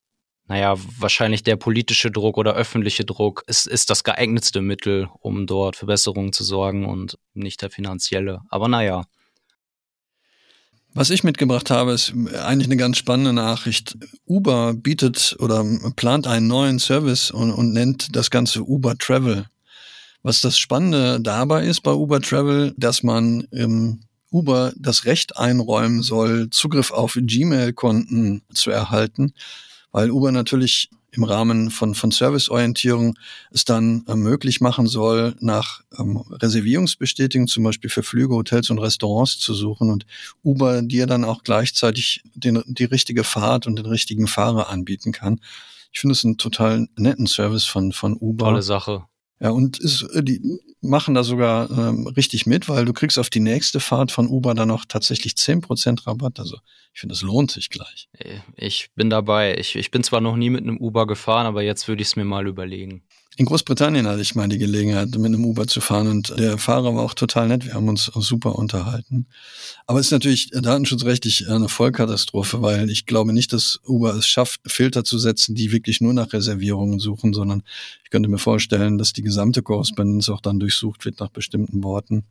Naja, 0.46 0.74
wahrscheinlich 0.98 1.42
der 1.42 1.56
politische 1.56 2.10
Druck 2.10 2.36
oder 2.36 2.54
öffentliche 2.54 3.04
Druck 3.04 3.44
ist, 3.46 3.66
ist 3.66 3.88
das 3.88 4.04
geeignetste 4.04 4.60
Mittel, 4.60 5.08
um 5.20 5.46
dort 5.46 5.76
für 5.76 5.86
Besserungen 5.86 6.34
zu 6.34 6.44
sorgen 6.44 6.84
und 6.84 7.18
nicht 7.32 7.62
der 7.62 7.70
finanzielle. 7.70 8.40
Aber 8.50 8.68
naja. 8.68 9.06
Was 10.92 11.10
ich 11.10 11.24
mitgebracht 11.24 11.70
habe, 11.70 11.92
ist 11.92 12.12
eigentlich 12.44 12.68
eine 12.68 12.76
ganz 12.76 12.98
spannende 12.98 13.32
Nachricht. 13.32 13.96
Uber 14.26 14.74
bietet 14.74 15.34
oder 15.40 15.64
plant 15.96 16.26
einen 16.26 16.46
neuen 16.46 16.78
Service 16.78 17.30
und, 17.30 17.50
und 17.50 17.72
nennt 17.72 18.14
das 18.14 18.30
Ganze 18.30 18.62
Uber 18.62 18.96
Travel. 18.96 19.46
Was 20.24 20.40
das 20.40 20.58
Spannende 20.58 21.20
dabei 21.20 21.66
ist 21.66 21.82
bei 21.82 21.92
Uber 21.92 22.18
Travel, 22.18 22.74
dass 22.78 23.02
man 23.02 23.42
im 23.50 24.00
Uber 24.30 24.72
das 24.74 25.04
Recht 25.04 25.36
einräumen 25.36 26.02
soll, 26.02 26.48
Zugriff 26.48 26.92
auf 26.92 27.18
Gmail-Konten 27.20 28.40
zu 28.52 28.70
erhalten, 28.70 29.34
weil 29.92 30.10
Uber 30.10 30.32
natürlich 30.32 30.88
im 31.12 31.24
Rahmen 31.24 31.70
von, 31.70 31.94
von 31.94 32.10
Serviceorientierung 32.10 33.18
es 33.50 33.66
dann 33.66 34.02
äh, 34.08 34.14
möglich 34.14 34.62
machen 34.62 34.86
soll, 34.86 35.36
nach 35.40 35.82
ähm, 35.98 36.16
Reservierungsbestätigung 36.16 37.46
zum 37.46 37.62
Beispiel 37.62 37.90
für 37.90 38.02
Flüge, 38.02 38.34
Hotels 38.34 38.70
und 38.70 38.78
Restaurants 38.78 39.38
zu 39.38 39.52
suchen 39.52 39.90
und 39.90 40.06
Uber 40.42 40.80
dir 40.80 41.06
dann 41.06 41.24
auch 41.24 41.42
gleichzeitig 41.44 42.22
den, 42.34 42.62
die 42.66 42.84
richtige 42.84 43.24
Fahrt 43.24 43.66
und 43.66 43.76
den 43.76 43.86
richtigen 43.86 44.26
Fahrer 44.26 44.70
anbieten 44.70 45.12
kann. 45.12 45.38
Ich 45.92 46.00
finde 46.00 46.14
es 46.14 46.24
einen 46.24 46.38
total 46.38 46.88
netten 46.96 47.26
Service 47.26 47.64
von, 47.64 47.92
von 47.92 48.16
Uber. 48.16 48.46
Tolle 48.46 48.62
Sache. 48.62 49.04
Ja, 49.40 49.50
und 49.50 49.78
ist, 49.78 50.02
äh, 50.14 50.22
die 50.22 50.60
machen 50.80 51.14
da 51.14 51.24
sogar 51.24 51.70
ähm, 51.70 52.06
richtig 52.06 52.46
mit, 52.46 52.68
weil 52.68 52.84
du 52.84 52.92
kriegst 52.92 53.18
auf 53.18 53.30
die 53.30 53.40
nächste 53.40 53.80
Fahrt 53.80 54.12
von 54.12 54.28
Uber 54.28 54.54
dann 54.54 54.68
noch 54.68 54.84
tatsächlich 54.84 55.36
zehn 55.36 55.60
Prozent 55.60 56.06
Rabatt. 56.06 56.38
Also 56.38 56.58
ich 56.92 57.00
finde, 57.00 57.14
es 57.14 57.22
lohnt 57.22 57.50
sich 57.50 57.70
gleich. 57.70 58.08
Ich 58.56 58.90
bin 58.94 59.10
dabei. 59.10 59.56
Ich, 59.58 59.76
ich 59.76 59.90
bin 59.90 60.04
zwar 60.04 60.20
noch 60.20 60.36
nie 60.36 60.50
mit 60.50 60.62
einem 60.62 60.78
Uber 60.78 61.06
gefahren, 61.06 61.46
aber 61.46 61.62
jetzt 61.62 61.88
würde 61.88 62.02
ich 62.02 62.08
es 62.08 62.16
mir 62.16 62.24
mal 62.24 62.46
überlegen. 62.46 63.02
In 63.36 63.46
Großbritannien 63.46 64.06
hatte 64.06 64.20
ich 64.20 64.36
mal 64.36 64.48
die 64.48 64.58
Gelegenheit, 64.58 65.10
mit 65.16 65.26
einem 65.26 65.44
Uber 65.44 65.66
zu 65.66 65.80
fahren 65.80 66.06
und 66.06 66.38
der 66.38 66.56
Fahrer 66.56 66.94
war 66.94 67.02
auch 67.02 67.14
total 67.14 67.48
nett. 67.48 67.64
Wir 67.64 67.74
haben 67.74 67.88
uns 67.88 68.04
super 68.04 68.56
unterhalten. 68.56 69.26
Aber 69.86 69.98
es 69.98 70.06
ist 70.06 70.12
natürlich 70.12 70.50
datenschutzrechtlich 70.50 71.48
eine 71.48 71.68
Vollkatastrophe, 71.68 72.62
weil 72.62 72.90
ich 72.90 73.06
glaube 73.06 73.32
nicht, 73.32 73.52
dass 73.52 73.80
Uber 73.84 74.14
es 74.14 74.28
schafft, 74.28 74.60
Filter 74.66 75.02
zu 75.02 75.18
setzen, 75.18 75.56
die 75.56 75.72
wirklich 75.72 76.00
nur 76.00 76.14
nach 76.14 76.32
Reservierungen 76.32 77.00
suchen, 77.00 77.34
sondern 77.34 77.64
ich 78.04 78.10
könnte 78.10 78.28
mir 78.28 78.38
vorstellen, 78.38 78.98
dass 78.98 79.12
die 79.12 79.22
gesamte 79.22 79.62
Korrespondenz 79.62 80.28
auch 80.28 80.40
dann 80.40 80.60
durchsucht 80.60 81.04
wird 81.04 81.18
nach 81.18 81.30
bestimmten 81.30 81.82
Worten. 81.82 82.24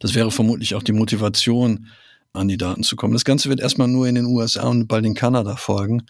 Das 0.00 0.14
wäre 0.14 0.32
vermutlich 0.32 0.74
auch 0.74 0.82
die 0.82 0.92
Motivation, 0.92 1.86
an 2.32 2.48
die 2.48 2.56
Daten 2.56 2.82
zu 2.82 2.96
kommen. 2.96 3.12
Das 3.12 3.24
Ganze 3.24 3.48
wird 3.48 3.60
erstmal 3.60 3.88
nur 3.88 4.06
in 4.06 4.14
den 4.14 4.26
USA 4.26 4.68
und 4.68 4.86
bald 4.86 5.04
in 5.04 5.14
Kanada 5.14 5.56
folgen. 5.56 6.02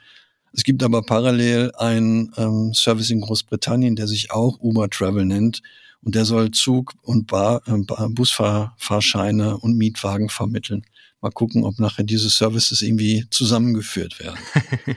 Es 0.53 0.65
gibt 0.65 0.83
aber 0.83 1.03
parallel 1.03 1.73
einen 1.77 2.33
ähm, 2.37 2.73
Service 2.75 3.11
in 3.11 3.21
Großbritannien, 3.21 3.97
der 3.97 4.09
sich 4.09 4.31
auch 4.31 4.59
Uber 4.61 4.89
Travel 4.91 5.25
nennt. 5.25 5.63
Und 6.03 6.15
der 6.15 6.25
soll 6.25 6.51
Zug- 6.51 6.95
und 7.03 7.27
Bar, 7.27 7.63
äh, 7.67 8.09
Busfahrscheine 8.09 9.59
und 9.59 9.77
Mietwagen 9.77 10.29
vermitteln. 10.29 10.83
Mal 11.21 11.31
gucken, 11.31 11.65
ob 11.65 11.79
nachher 11.79 12.05
diese 12.05 12.31
Services 12.31 12.81
irgendwie 12.81 13.27
zusammengeführt 13.31 14.19
werden. 14.19 14.39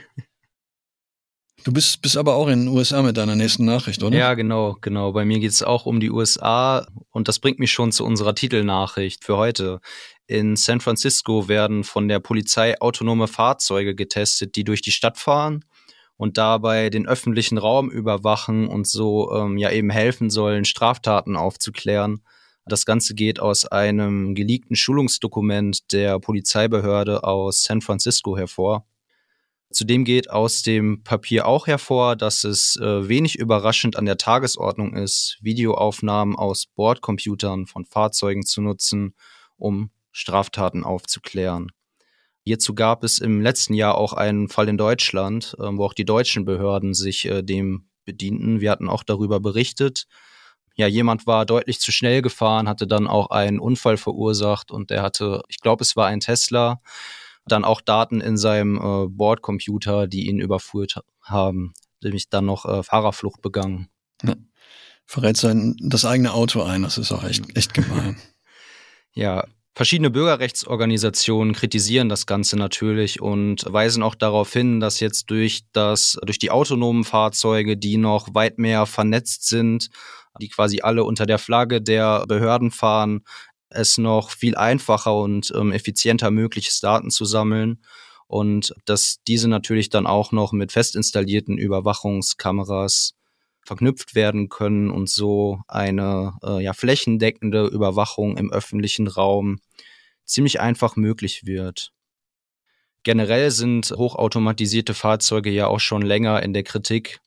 Du 1.64 1.72
bist, 1.72 2.02
bist 2.02 2.18
aber 2.18 2.34
auch 2.34 2.48
in 2.48 2.66
den 2.66 2.68
USA 2.68 3.00
mit 3.00 3.16
deiner 3.16 3.36
nächsten 3.36 3.64
Nachricht, 3.64 4.02
oder? 4.02 4.16
Ja, 4.16 4.34
genau, 4.34 4.76
genau. 4.82 5.12
Bei 5.12 5.24
mir 5.24 5.40
geht 5.40 5.50
es 5.50 5.62
auch 5.62 5.86
um 5.86 5.98
die 5.98 6.10
USA 6.10 6.86
und 7.10 7.26
das 7.26 7.38
bringt 7.38 7.58
mich 7.58 7.72
schon 7.72 7.90
zu 7.90 8.04
unserer 8.04 8.34
Titelnachricht 8.34 9.24
für 9.24 9.38
heute. 9.38 9.80
In 10.26 10.56
San 10.56 10.80
Francisco 10.80 11.48
werden 11.48 11.84
von 11.84 12.08
der 12.08 12.18
Polizei 12.18 12.80
autonome 12.80 13.28
Fahrzeuge 13.28 13.94
getestet, 13.94 14.56
die 14.56 14.64
durch 14.64 14.80
die 14.80 14.92
Stadt 14.92 15.18
fahren 15.18 15.64
und 16.16 16.38
dabei 16.38 16.88
den 16.88 17.06
öffentlichen 17.06 17.58
Raum 17.58 17.90
überwachen 17.90 18.66
und 18.66 18.86
so 18.86 19.32
ähm, 19.34 19.58
ja 19.58 19.70
eben 19.70 19.90
helfen 19.90 20.30
sollen, 20.30 20.64
Straftaten 20.64 21.36
aufzuklären. 21.36 22.22
Das 22.66 22.86
Ganze 22.86 23.14
geht 23.14 23.40
aus 23.40 23.66
einem 23.66 24.34
geleakten 24.34 24.76
Schulungsdokument 24.76 25.92
der 25.92 26.18
Polizeibehörde 26.18 27.24
aus 27.24 27.64
San 27.64 27.82
Francisco 27.82 28.38
hervor. 28.38 28.86
Zudem 29.70 30.04
geht 30.04 30.30
aus 30.30 30.62
dem 30.62 31.02
Papier 31.02 31.46
auch 31.46 31.66
hervor, 31.66 32.16
dass 32.16 32.44
es 32.44 32.76
äh, 32.76 33.08
wenig 33.08 33.36
überraschend 33.36 33.96
an 33.96 34.06
der 34.06 34.16
Tagesordnung 34.16 34.94
ist, 34.94 35.36
Videoaufnahmen 35.42 36.36
aus 36.36 36.66
Bordcomputern 36.74 37.66
von 37.66 37.84
Fahrzeugen 37.84 38.46
zu 38.46 38.62
nutzen, 38.62 39.14
um 39.56 39.90
Straftaten 40.14 40.84
aufzuklären. 40.84 41.72
Hierzu 42.44 42.74
gab 42.74 43.04
es 43.04 43.18
im 43.18 43.40
letzten 43.40 43.74
Jahr 43.74 43.96
auch 43.96 44.12
einen 44.12 44.48
Fall 44.48 44.68
in 44.68 44.78
Deutschland, 44.78 45.56
äh, 45.58 45.62
wo 45.62 45.84
auch 45.84 45.94
die 45.94 46.04
deutschen 46.04 46.44
Behörden 46.44 46.94
sich 46.94 47.26
äh, 47.26 47.42
dem 47.42 47.88
bedienten. 48.04 48.60
Wir 48.60 48.70
hatten 48.70 48.88
auch 48.88 49.02
darüber 49.02 49.40
berichtet. 49.40 50.06
Ja, 50.76 50.86
jemand 50.86 51.26
war 51.26 51.46
deutlich 51.46 51.80
zu 51.80 51.90
schnell 51.90 52.22
gefahren, 52.22 52.68
hatte 52.68 52.86
dann 52.86 53.06
auch 53.06 53.30
einen 53.30 53.58
Unfall 53.60 53.96
verursacht 53.96 54.70
und 54.70 54.90
der 54.90 55.02
hatte, 55.02 55.42
ich 55.48 55.60
glaube, 55.60 55.82
es 55.82 55.96
war 55.96 56.06
ein 56.06 56.20
Tesla, 56.20 56.80
dann 57.46 57.64
auch 57.64 57.80
Daten 57.80 58.20
in 58.20 58.36
seinem 58.36 58.76
äh, 58.76 59.08
Bordcomputer, 59.08 60.06
die 60.06 60.28
ihn 60.28 60.38
überführt 60.38 61.00
haben, 61.22 61.74
nämlich 62.02 62.28
dann 62.28 62.46
noch 62.46 62.66
äh, 62.66 62.82
Fahrerflucht 62.82 63.40
begangen. 63.40 63.88
Ja. 64.22 64.34
Verrät 65.06 65.36
sein 65.36 65.76
das 65.80 66.04
eigene 66.04 66.32
Auto 66.32 66.62
ein, 66.62 66.82
das 66.82 66.98
ist 66.98 67.12
auch 67.12 67.24
echt, 67.24 67.56
echt 67.56 67.74
gemein. 67.74 68.16
ja, 69.14 69.46
Verschiedene 69.76 70.10
Bürgerrechtsorganisationen 70.10 71.52
kritisieren 71.52 72.08
das 72.08 72.26
Ganze 72.26 72.56
natürlich 72.56 73.20
und 73.20 73.64
weisen 73.68 74.04
auch 74.04 74.14
darauf 74.14 74.52
hin, 74.52 74.78
dass 74.78 75.00
jetzt 75.00 75.30
durch 75.30 75.64
das, 75.72 76.16
durch 76.24 76.38
die 76.38 76.52
autonomen 76.52 77.02
Fahrzeuge, 77.02 77.76
die 77.76 77.96
noch 77.96 78.28
weit 78.34 78.58
mehr 78.58 78.86
vernetzt 78.86 79.48
sind, 79.48 79.90
die 80.40 80.48
quasi 80.48 80.82
alle 80.82 81.02
unter 81.02 81.26
der 81.26 81.38
Flagge 81.38 81.82
der 81.82 82.24
Behörden 82.28 82.70
fahren, 82.70 83.24
es 83.68 83.98
noch 83.98 84.30
viel 84.30 84.54
einfacher 84.54 85.18
und 85.18 85.52
ähm, 85.56 85.72
effizienter 85.72 86.30
möglich 86.30 86.68
ist, 86.68 86.84
Daten 86.84 87.10
zu 87.10 87.24
sammeln 87.24 87.82
und 88.28 88.72
dass 88.84 89.16
diese 89.26 89.48
natürlich 89.48 89.90
dann 89.90 90.06
auch 90.06 90.30
noch 90.30 90.52
mit 90.52 90.70
fest 90.70 90.94
installierten 90.94 91.58
Überwachungskameras 91.58 93.14
verknüpft 93.64 94.14
werden 94.14 94.48
können 94.48 94.90
und 94.90 95.08
so 95.08 95.60
eine 95.68 96.34
äh, 96.42 96.62
ja, 96.62 96.72
flächendeckende 96.72 97.66
Überwachung 97.66 98.36
im 98.36 98.52
öffentlichen 98.52 99.08
Raum 99.08 99.58
ziemlich 100.24 100.60
einfach 100.60 100.96
möglich 100.96 101.46
wird. 101.46 101.92
Generell 103.02 103.50
sind 103.50 103.92
hochautomatisierte 103.96 104.94
Fahrzeuge 104.94 105.50
ja 105.50 105.66
auch 105.66 105.80
schon 105.80 106.02
länger 106.02 106.42
in 106.42 106.54
der 106.54 106.62
Kritik. 106.62 107.20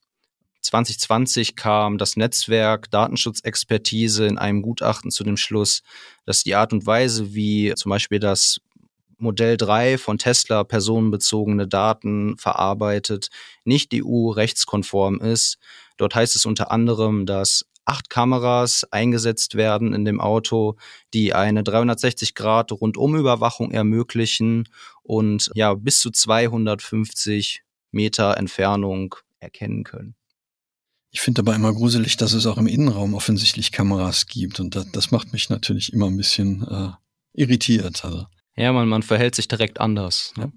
2020 0.61 1.55
kam 1.55 1.97
das 1.97 2.17
Netzwerk 2.17 2.89
Datenschutzexpertise 2.89 4.25
in 4.25 4.37
einem 4.37 4.63
Gutachten 4.63 5.11
zu 5.11 5.23
dem 5.23 5.37
Schluss, 5.37 5.83
dass 6.25 6.43
die 6.43 6.55
Art 6.55 6.73
und 6.73 6.85
Weise, 6.85 7.33
wie 7.35 7.73
zum 7.75 7.91
Beispiel 7.91 8.19
das 8.19 8.59
Modell 9.19 9.57
3 9.57 9.97
von 9.97 10.17
Tesla 10.17 10.63
personenbezogene 10.63 11.67
Daten 11.67 12.37
verarbeitet, 12.37 13.29
nicht 13.63 13.91
EU-rechtskonform 13.93 15.19
ist. 15.21 15.57
Dort 15.97 16.15
heißt 16.15 16.35
es 16.35 16.45
unter 16.45 16.71
anderem, 16.71 17.25
dass 17.25 17.65
acht 17.87 18.09
Kameras 18.09 18.85
eingesetzt 18.91 19.55
werden 19.55 19.93
in 19.93 20.03
dem 20.05 20.19
Auto, 20.19 20.75
die 21.13 21.33
eine 21.33 21.61
360-Grad-Rundumüberwachung 21.63 23.71
ermöglichen 23.71 24.67
und 25.03 25.49
ja 25.55 25.73
bis 25.73 26.01
zu 26.01 26.11
250 26.11 27.63
Meter 27.91 28.35
Entfernung 28.37 29.15
erkennen 29.39 29.85
können. 29.85 30.15
Ich 31.11 31.21
finde 31.21 31.39
aber 31.41 31.55
immer 31.55 31.73
gruselig, 31.73 32.17
dass 32.17 32.33
es 32.33 32.45
auch 32.45 32.57
im 32.57 32.67
Innenraum 32.67 33.13
offensichtlich 33.13 33.71
Kameras 33.71 34.25
gibt 34.27 34.59
und 34.59 34.75
das, 34.75 34.91
das 34.91 35.11
macht 35.11 35.31
mich 35.31 35.47
natürlich 35.49 35.93
immer 35.93 36.07
ein 36.07 36.17
bisschen 36.17 36.67
äh, 36.67 36.89
irritiert. 37.33 38.03
Also. 38.03 38.25
Ja, 38.57 38.73
man, 38.73 38.89
man 38.89 39.03
verhält 39.03 39.35
sich 39.35 39.47
direkt 39.47 39.79
anders. 39.79 40.33
Ne? 40.35 40.51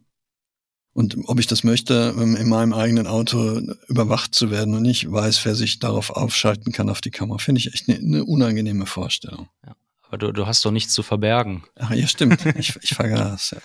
Und 1.01 1.17
ob 1.25 1.41
ich 1.41 1.47
das 1.47 1.65
möchte, 1.65 2.15
ähm, 2.15 2.37
in 2.37 2.47
meinem 2.47 2.75
eigenen 2.75 3.07
Auto 3.07 3.59
überwacht 3.89 4.35
zu 4.35 4.51
werden 4.51 4.75
und 4.75 4.83
nicht 4.83 5.11
weiß, 5.11 5.43
wer 5.47 5.55
sich 5.55 5.79
darauf 5.79 6.11
aufschalten 6.11 6.75
kann 6.75 6.91
auf 6.91 7.01
die 7.01 7.11
Kamera, 7.11 7.39
finde 7.39 7.61
ich 7.61 7.73
echt 7.73 7.89
eine, 7.89 7.97
eine 7.99 8.25
unangenehme 8.27 8.85
Vorstellung. 8.85 9.49
Ja, 9.67 9.75
aber 10.03 10.19
du, 10.19 10.33
du 10.33 10.47
hast 10.47 10.63
doch 10.63 10.71
nichts 10.71 10.93
zu 10.93 11.03
verbergen. 11.03 11.65
Ach 11.77 11.91
ja, 11.93 12.07
stimmt. 12.07 12.45
Ich, 12.59 12.77
ich 12.83 12.91
vergaß. 12.91 13.53
Ja. 13.53 13.59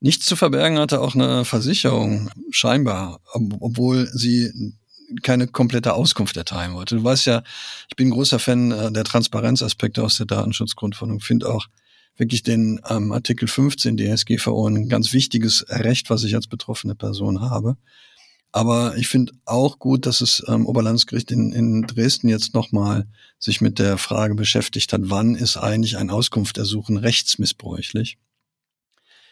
Nichts 0.00 0.26
zu 0.26 0.34
verbergen 0.34 0.80
hatte 0.80 1.00
auch 1.00 1.14
eine 1.14 1.44
Versicherung, 1.44 2.28
scheinbar, 2.50 3.20
obwohl 3.32 4.08
sie 4.12 4.74
keine 5.22 5.46
komplette 5.46 5.94
Auskunft 5.94 6.36
erteilen 6.36 6.74
wollte. 6.74 6.96
Du 6.96 7.04
weißt 7.04 7.26
ja, 7.26 7.44
ich 7.88 7.94
bin 7.94 8.10
großer 8.10 8.40
Fan 8.40 8.72
äh, 8.72 8.90
der 8.90 9.04
Transparenzaspekte 9.04 10.02
aus 10.02 10.16
der 10.16 10.26
Datenschutzgrundverordnung, 10.26 11.20
finde 11.20 11.48
auch, 11.48 11.68
wirklich 12.20 12.42
den 12.44 12.80
ähm, 12.88 13.10
Artikel 13.10 13.48
15 13.48 13.96
DSGVO 13.96 14.68
ein 14.68 14.88
ganz 14.88 15.12
wichtiges 15.12 15.64
Recht, 15.68 16.10
was 16.10 16.22
ich 16.22 16.36
als 16.36 16.46
betroffene 16.46 16.94
Person 16.94 17.40
habe. 17.40 17.76
Aber 18.52 18.96
ich 18.96 19.08
finde 19.08 19.32
auch 19.44 19.78
gut, 19.78 20.06
dass 20.06 20.20
es 20.20 20.42
ähm, 20.48 20.66
Oberlandesgericht 20.66 21.30
in, 21.30 21.52
in 21.52 21.82
Dresden 21.82 22.28
jetzt 22.28 22.52
nochmal 22.54 23.06
sich 23.38 23.60
mit 23.60 23.78
der 23.78 23.96
Frage 23.96 24.34
beschäftigt 24.34 24.92
hat, 24.92 25.02
wann 25.04 25.34
ist 25.34 25.56
eigentlich 25.56 25.96
ein 25.96 26.10
Auskunftersuchen 26.10 26.96
rechtsmissbräuchlich? 26.96 28.18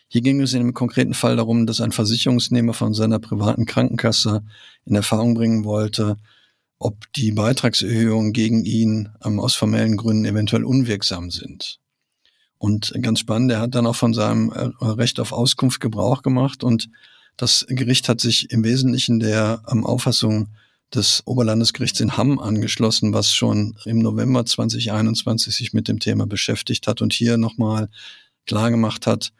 Hier 0.08 0.22
ging 0.22 0.40
es 0.40 0.54
in 0.54 0.60
dem 0.60 0.72
konkreten 0.72 1.14
Fall 1.14 1.36
darum, 1.36 1.66
dass 1.66 1.80
ein 1.82 1.92
Versicherungsnehmer 1.92 2.72
von 2.72 2.94
seiner 2.94 3.18
privaten 3.18 3.66
Krankenkasse 3.66 4.42
in 4.86 4.94
Erfahrung 4.94 5.34
bringen 5.34 5.64
wollte, 5.64 6.16
ob 6.78 7.12
die 7.12 7.32
Beitragserhöhungen 7.32 8.32
gegen 8.32 8.64
ihn 8.64 9.10
ähm, 9.24 9.40
aus 9.40 9.54
formellen 9.54 9.96
Gründen 9.96 10.24
eventuell 10.24 10.64
unwirksam 10.64 11.30
sind. 11.30 11.80
Und 12.58 12.92
ganz 13.00 13.20
spannend, 13.20 13.52
er 13.52 13.60
hat 13.60 13.74
dann 13.74 13.86
auch 13.86 13.96
von 13.96 14.14
seinem 14.14 14.50
äh, 14.50 14.70
Recht 14.84 15.20
auf 15.20 15.32
Auskunft 15.32 15.80
Gebrauch 15.80 16.22
gemacht 16.22 16.64
und 16.64 16.88
das 17.36 17.64
Gericht 17.68 18.08
hat 18.08 18.20
sich 18.20 18.50
im 18.50 18.64
Wesentlichen 18.64 19.20
der 19.20 19.62
ähm, 19.70 19.86
Auffassung 19.86 20.48
des 20.92 21.22
Oberlandesgerichts 21.24 22.00
in 22.00 22.16
Hamm 22.16 22.38
angeschlossen, 22.38 23.12
was 23.12 23.32
schon 23.32 23.76
im 23.84 24.00
November 24.00 24.44
2021 24.44 25.54
sich 25.54 25.72
mit 25.72 25.86
dem 25.86 26.00
Thema 26.00 26.26
beschäftigt 26.26 26.88
hat 26.88 27.00
und 27.00 27.12
hier 27.12 27.36
nochmal 27.36 27.88
klargemacht 28.46 29.06
hat, 29.06 29.32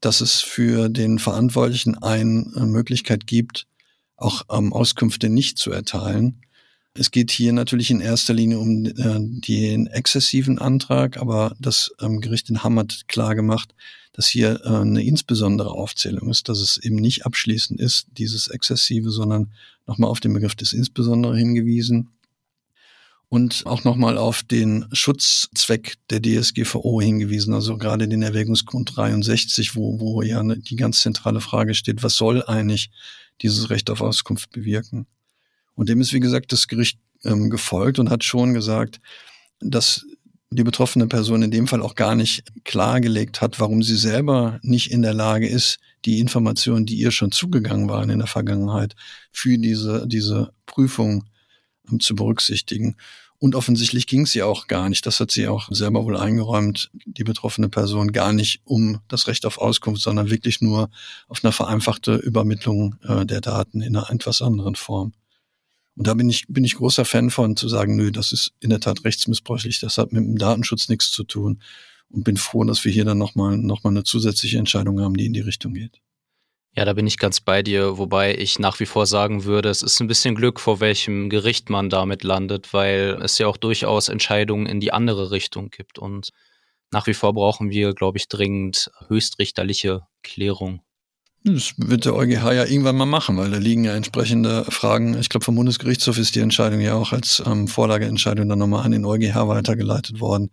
dass 0.00 0.20
es 0.20 0.40
für 0.40 0.90
den 0.90 1.18
Verantwortlichen 1.18 1.96
eine 1.96 2.44
Möglichkeit 2.54 3.26
gibt, 3.26 3.66
auch 4.16 4.42
ähm, 4.50 4.72
Auskünfte 4.72 5.30
nicht 5.30 5.58
zu 5.58 5.70
erteilen. 5.70 6.42
Es 6.94 7.10
geht 7.10 7.30
hier 7.30 7.52
natürlich 7.52 7.90
in 7.90 8.00
erster 8.00 8.34
Linie 8.34 8.58
um 8.58 8.86
äh, 8.86 8.92
den 8.96 9.86
exzessiven 9.86 10.58
Antrag, 10.58 11.18
aber 11.18 11.54
das 11.60 11.92
ähm, 12.00 12.20
Gericht 12.20 12.50
in 12.50 12.62
Hamm 12.62 12.78
hat 12.78 13.06
klar 13.06 13.34
gemacht, 13.34 13.74
dass 14.12 14.26
hier 14.26 14.60
äh, 14.64 14.68
eine 14.68 15.04
insbesondere 15.04 15.70
Aufzählung 15.70 16.28
ist, 16.28 16.48
dass 16.48 16.58
es 16.58 16.76
eben 16.78 16.96
nicht 16.96 17.24
abschließend 17.24 17.80
ist, 17.80 18.08
dieses 18.18 18.48
Exzessive, 18.48 19.10
sondern 19.10 19.52
nochmal 19.86 20.10
auf 20.10 20.20
den 20.20 20.32
Begriff 20.32 20.56
des 20.56 20.72
Insbesondere 20.72 21.36
hingewiesen 21.36 22.10
und 23.28 23.66
auch 23.66 23.84
nochmal 23.84 24.16
auf 24.16 24.42
den 24.42 24.86
Schutzzweck 24.92 25.96
der 26.10 26.22
DSGVO 26.22 27.00
hingewiesen, 27.00 27.52
also 27.54 27.76
gerade 27.76 28.08
den 28.08 28.22
Erwägungsgrund 28.22 28.96
63, 28.96 29.76
wo, 29.76 30.00
wo 30.00 30.22
ja 30.22 30.42
die 30.42 30.76
ganz 30.76 31.00
zentrale 31.02 31.40
Frage 31.40 31.74
steht, 31.74 32.02
was 32.02 32.16
soll 32.16 32.42
eigentlich 32.42 32.90
dieses 33.42 33.70
Recht 33.70 33.90
auf 33.90 34.00
Auskunft 34.00 34.50
bewirken? 34.50 35.06
Und 35.78 35.88
dem 35.88 36.00
ist, 36.00 36.12
wie 36.12 36.18
gesagt, 36.18 36.50
das 36.50 36.66
Gericht 36.66 36.98
ähm, 37.24 37.50
gefolgt 37.50 38.00
und 38.00 38.10
hat 38.10 38.24
schon 38.24 38.52
gesagt, 38.52 39.00
dass 39.60 40.04
die 40.50 40.64
betroffene 40.64 41.06
Person 41.06 41.42
in 41.42 41.52
dem 41.52 41.68
Fall 41.68 41.82
auch 41.82 41.94
gar 41.94 42.16
nicht 42.16 42.42
klargelegt 42.64 43.40
hat, 43.40 43.60
warum 43.60 43.84
sie 43.84 43.96
selber 43.96 44.58
nicht 44.62 44.90
in 44.90 45.02
der 45.02 45.14
Lage 45.14 45.48
ist, 45.48 45.78
die 46.04 46.18
Informationen, 46.18 46.84
die 46.84 46.96
ihr 46.96 47.12
schon 47.12 47.30
zugegangen 47.30 47.88
waren 47.88 48.10
in 48.10 48.18
der 48.18 48.26
Vergangenheit, 48.26 48.96
für 49.30 49.56
diese, 49.56 50.08
diese 50.08 50.52
Prüfung 50.66 51.26
ähm, 51.88 52.00
zu 52.00 52.16
berücksichtigen. 52.16 52.96
Und 53.38 53.54
offensichtlich 53.54 54.08
ging 54.08 54.22
es 54.22 54.34
ihr 54.34 54.48
auch 54.48 54.66
gar 54.66 54.88
nicht. 54.88 55.06
Das 55.06 55.20
hat 55.20 55.30
sie 55.30 55.46
auch 55.46 55.68
selber 55.70 56.04
wohl 56.04 56.16
eingeräumt, 56.16 56.90
die 57.04 57.22
betroffene 57.22 57.68
Person 57.68 58.10
gar 58.10 58.32
nicht 58.32 58.62
um 58.64 58.98
das 59.06 59.28
Recht 59.28 59.46
auf 59.46 59.58
Auskunft, 59.58 60.02
sondern 60.02 60.28
wirklich 60.28 60.60
nur 60.60 60.90
auf 61.28 61.44
eine 61.44 61.52
vereinfachte 61.52 62.16
Übermittlung 62.16 62.96
äh, 63.04 63.24
der 63.24 63.40
Daten 63.40 63.80
in 63.80 63.94
einer 63.94 64.10
etwas 64.10 64.42
anderen 64.42 64.74
Form. 64.74 65.12
Und 65.98 66.06
da 66.06 66.14
bin 66.14 66.30
ich, 66.30 66.44
bin 66.48 66.62
ich 66.62 66.76
großer 66.76 67.04
Fan 67.04 67.28
von, 67.28 67.56
zu 67.56 67.68
sagen, 67.68 67.96
nö, 67.96 68.12
das 68.12 68.30
ist 68.30 68.52
in 68.60 68.70
der 68.70 68.78
Tat 68.78 69.04
rechtsmissbräuchlich, 69.04 69.80
das 69.80 69.98
hat 69.98 70.12
mit 70.12 70.22
dem 70.22 70.38
Datenschutz 70.38 70.88
nichts 70.88 71.10
zu 71.10 71.24
tun. 71.24 71.60
Und 72.08 72.22
bin 72.22 72.36
froh, 72.36 72.62
dass 72.62 72.84
wir 72.84 72.92
hier 72.92 73.04
dann 73.04 73.18
nochmal 73.18 73.58
noch 73.58 73.82
mal 73.82 73.90
eine 73.90 74.04
zusätzliche 74.04 74.58
Entscheidung 74.58 75.00
haben, 75.00 75.16
die 75.16 75.26
in 75.26 75.32
die 75.32 75.40
Richtung 75.40 75.74
geht. 75.74 76.00
Ja, 76.76 76.84
da 76.84 76.92
bin 76.92 77.08
ich 77.08 77.18
ganz 77.18 77.40
bei 77.40 77.64
dir, 77.64 77.98
wobei 77.98 78.36
ich 78.36 78.60
nach 78.60 78.78
wie 78.78 78.86
vor 78.86 79.06
sagen 79.06 79.42
würde, 79.42 79.70
es 79.70 79.82
ist 79.82 79.98
ein 80.00 80.06
bisschen 80.06 80.36
Glück, 80.36 80.60
vor 80.60 80.78
welchem 80.78 81.30
Gericht 81.30 81.68
man 81.68 81.90
damit 81.90 82.22
landet, 82.22 82.72
weil 82.72 83.18
es 83.20 83.36
ja 83.38 83.48
auch 83.48 83.56
durchaus 83.56 84.08
Entscheidungen 84.08 84.66
in 84.66 84.78
die 84.78 84.92
andere 84.92 85.32
Richtung 85.32 85.70
gibt. 85.70 85.98
Und 85.98 86.30
nach 86.92 87.08
wie 87.08 87.14
vor 87.14 87.34
brauchen 87.34 87.70
wir, 87.70 87.92
glaube 87.92 88.18
ich, 88.18 88.28
dringend 88.28 88.92
höchstrichterliche 89.08 90.02
Klärung. 90.22 90.80
Das 91.44 91.74
wird 91.76 92.04
der 92.04 92.14
EuGH 92.14 92.52
ja 92.52 92.64
irgendwann 92.64 92.96
mal 92.96 93.06
machen, 93.06 93.36
weil 93.36 93.50
da 93.50 93.58
liegen 93.58 93.84
ja 93.84 93.94
entsprechende 93.94 94.64
Fragen. 94.64 95.18
Ich 95.18 95.28
glaube, 95.28 95.44
vom 95.44 95.54
Bundesgerichtshof 95.54 96.18
ist 96.18 96.34
die 96.34 96.40
Entscheidung 96.40 96.80
ja 96.80 96.94
auch 96.94 97.12
als 97.12 97.42
ähm, 97.46 97.68
Vorlageentscheidung 97.68 98.48
dann 98.48 98.58
nochmal 98.58 98.84
an 98.84 98.90
den 98.90 99.04
EuGH 99.04 99.48
weitergeleitet 99.48 100.20
worden, 100.20 100.50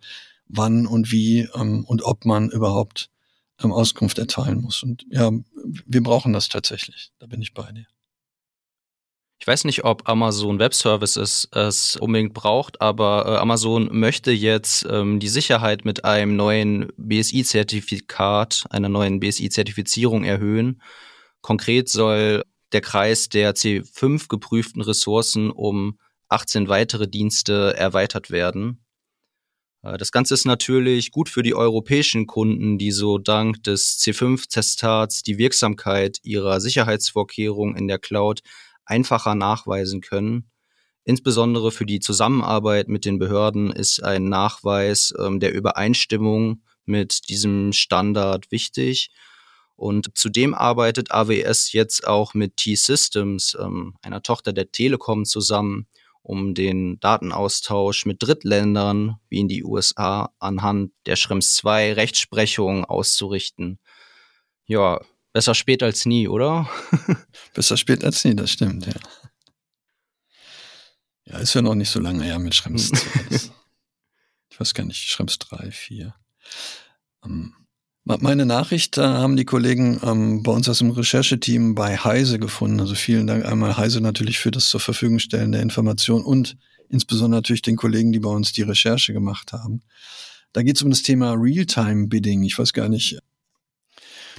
wann 0.48 0.86
und 0.86 1.10
wie 1.10 1.48
ähm, 1.54 1.84
und 1.84 2.02
ob 2.02 2.24
man 2.24 2.50
überhaupt 2.50 3.10
ähm, 3.62 3.72
Auskunft 3.72 4.18
erteilen 4.18 4.60
muss. 4.60 4.82
Und 4.82 5.04
ja, 5.10 5.30
wir 5.86 6.02
brauchen 6.02 6.32
das 6.32 6.48
tatsächlich. 6.48 7.10
Da 7.18 7.26
bin 7.26 7.42
ich 7.42 7.52
bei 7.52 7.70
dir. 7.72 7.86
Ich 9.38 9.46
weiß 9.46 9.64
nicht, 9.64 9.84
ob 9.84 10.08
Amazon 10.08 10.58
Web 10.58 10.72
Services 10.72 11.46
es 11.52 11.96
unbedingt 11.96 12.32
braucht, 12.32 12.80
aber 12.80 13.26
äh, 13.26 13.36
Amazon 13.36 13.90
möchte 13.92 14.32
jetzt 14.32 14.86
ähm, 14.90 15.20
die 15.20 15.28
Sicherheit 15.28 15.84
mit 15.84 16.04
einem 16.04 16.36
neuen 16.36 16.88
BSI-Zertifikat, 16.96 18.64
einer 18.70 18.88
neuen 18.88 19.20
BSI-Zertifizierung 19.20 20.24
erhöhen. 20.24 20.80
Konkret 21.42 21.88
soll 21.90 22.44
der 22.72 22.80
Kreis 22.80 23.28
der 23.28 23.54
C5 23.54 24.28
geprüften 24.28 24.80
Ressourcen 24.80 25.50
um 25.50 25.98
18 26.28 26.68
weitere 26.68 27.06
Dienste 27.06 27.74
erweitert 27.76 28.30
werden. 28.30 28.84
Äh, 29.82 29.98
das 29.98 30.12
Ganze 30.12 30.34
ist 30.34 30.46
natürlich 30.46 31.10
gut 31.10 31.28
für 31.28 31.42
die 31.42 31.54
europäischen 31.54 32.26
Kunden, 32.26 32.78
die 32.78 32.90
so 32.90 33.18
dank 33.18 33.62
des 33.62 33.98
C5-Testats 33.98 35.22
die 35.22 35.38
Wirksamkeit 35.38 36.18
ihrer 36.22 36.60
Sicherheitsvorkehrungen 36.60 37.76
in 37.76 37.86
der 37.86 37.98
Cloud 37.98 38.40
einfacher 38.86 39.34
nachweisen 39.34 40.00
können. 40.00 40.50
Insbesondere 41.04 41.70
für 41.70 41.86
die 41.86 42.00
Zusammenarbeit 42.00 42.88
mit 42.88 43.04
den 43.04 43.18
Behörden 43.18 43.70
ist 43.70 44.02
ein 44.02 44.28
Nachweis 44.28 45.14
ähm, 45.18 45.38
der 45.38 45.52
Übereinstimmung 45.52 46.62
mit 46.84 47.28
diesem 47.28 47.72
Standard 47.72 48.50
wichtig. 48.50 49.10
Und 49.76 50.16
zudem 50.16 50.54
arbeitet 50.54 51.12
AWS 51.12 51.72
jetzt 51.72 52.06
auch 52.06 52.32
mit 52.32 52.56
T-Systems, 52.56 53.56
ähm, 53.60 53.94
einer 54.02 54.22
Tochter 54.22 54.52
der 54.52 54.72
Telekom, 54.72 55.26
zusammen, 55.26 55.86
um 56.22 56.54
den 56.54 56.98
Datenaustausch 56.98 58.04
mit 58.04 58.20
Drittländern 58.20 59.16
wie 59.28 59.38
in 59.38 59.48
die 59.48 59.62
USA 59.62 60.32
anhand 60.40 60.90
der 61.06 61.14
Schrems 61.14 61.54
2 61.54 61.92
Rechtsprechung 61.92 62.84
auszurichten. 62.84 63.78
Ja, 64.64 65.00
Besser 65.36 65.54
spät 65.54 65.82
als 65.82 66.06
nie, 66.06 66.28
oder? 66.28 66.66
Besser 67.54 67.76
spät 67.76 68.02
als 68.02 68.24
nie, 68.24 68.34
das 68.34 68.52
stimmt, 68.52 68.86
ja. 68.86 68.94
Ja, 71.26 71.38
ist 71.40 71.52
ja 71.52 71.60
noch 71.60 71.74
nicht 71.74 71.90
so 71.90 72.00
lange 72.00 72.24
her 72.24 72.38
mit 72.38 72.54
Schrems 72.54 72.88
2. 73.28 73.50
ich 74.48 74.58
weiß 74.58 74.72
gar 74.72 74.84
nicht, 74.84 75.10
Schrems 75.10 75.38
3, 75.38 75.70
4. 75.70 76.14
Ähm, 77.26 77.52
meine 78.04 78.46
Nachricht 78.46 78.96
äh, 78.96 79.02
haben 79.02 79.36
die 79.36 79.44
Kollegen 79.44 80.00
ähm, 80.02 80.42
bei 80.42 80.52
uns 80.52 80.70
aus 80.70 80.78
dem 80.78 80.92
Rechercheteam 80.92 81.74
bei 81.74 81.98
Heise 81.98 82.38
gefunden. 82.38 82.80
Also 82.80 82.94
vielen 82.94 83.26
Dank 83.26 83.44
einmal 83.44 83.76
Heise 83.76 84.00
natürlich 84.00 84.38
für 84.38 84.52
das 84.52 84.70
zur 84.70 84.80
Verfügung 84.80 85.18
stellen 85.18 85.52
der 85.52 85.60
Information 85.60 86.24
und 86.24 86.56
insbesondere 86.88 87.42
natürlich 87.42 87.60
den 87.60 87.76
Kollegen, 87.76 88.10
die 88.10 88.20
bei 88.20 88.30
uns 88.30 88.52
die 88.52 88.62
Recherche 88.62 89.12
gemacht 89.12 89.52
haben. 89.52 89.82
Da 90.54 90.62
geht 90.62 90.76
es 90.76 90.82
um 90.82 90.88
das 90.88 91.02
Thema 91.02 91.34
Realtime-Bidding. 91.34 92.42
Ich 92.44 92.58
weiß 92.58 92.72
gar 92.72 92.88
nicht, 92.88 93.18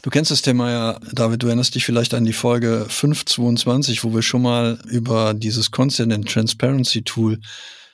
Du 0.04 0.10
kennst 0.10 0.32
das 0.32 0.42
Thema 0.42 0.72
ja, 0.72 1.00
David, 1.12 1.44
du 1.44 1.48
erinnerst 1.48 1.76
dich 1.76 1.86
vielleicht 1.86 2.14
an 2.14 2.24
die 2.24 2.34
Folge 2.34 2.86
522, 2.88 4.04
wo 4.04 4.14
wir 4.14 4.22
schon 4.22 4.44
mal 4.44 4.80
über 4.86 5.34
dieses 5.34 5.72
Consent 5.72 6.14
and 6.14 6.30
Transparency 6.30 7.02
Tool 7.02 7.40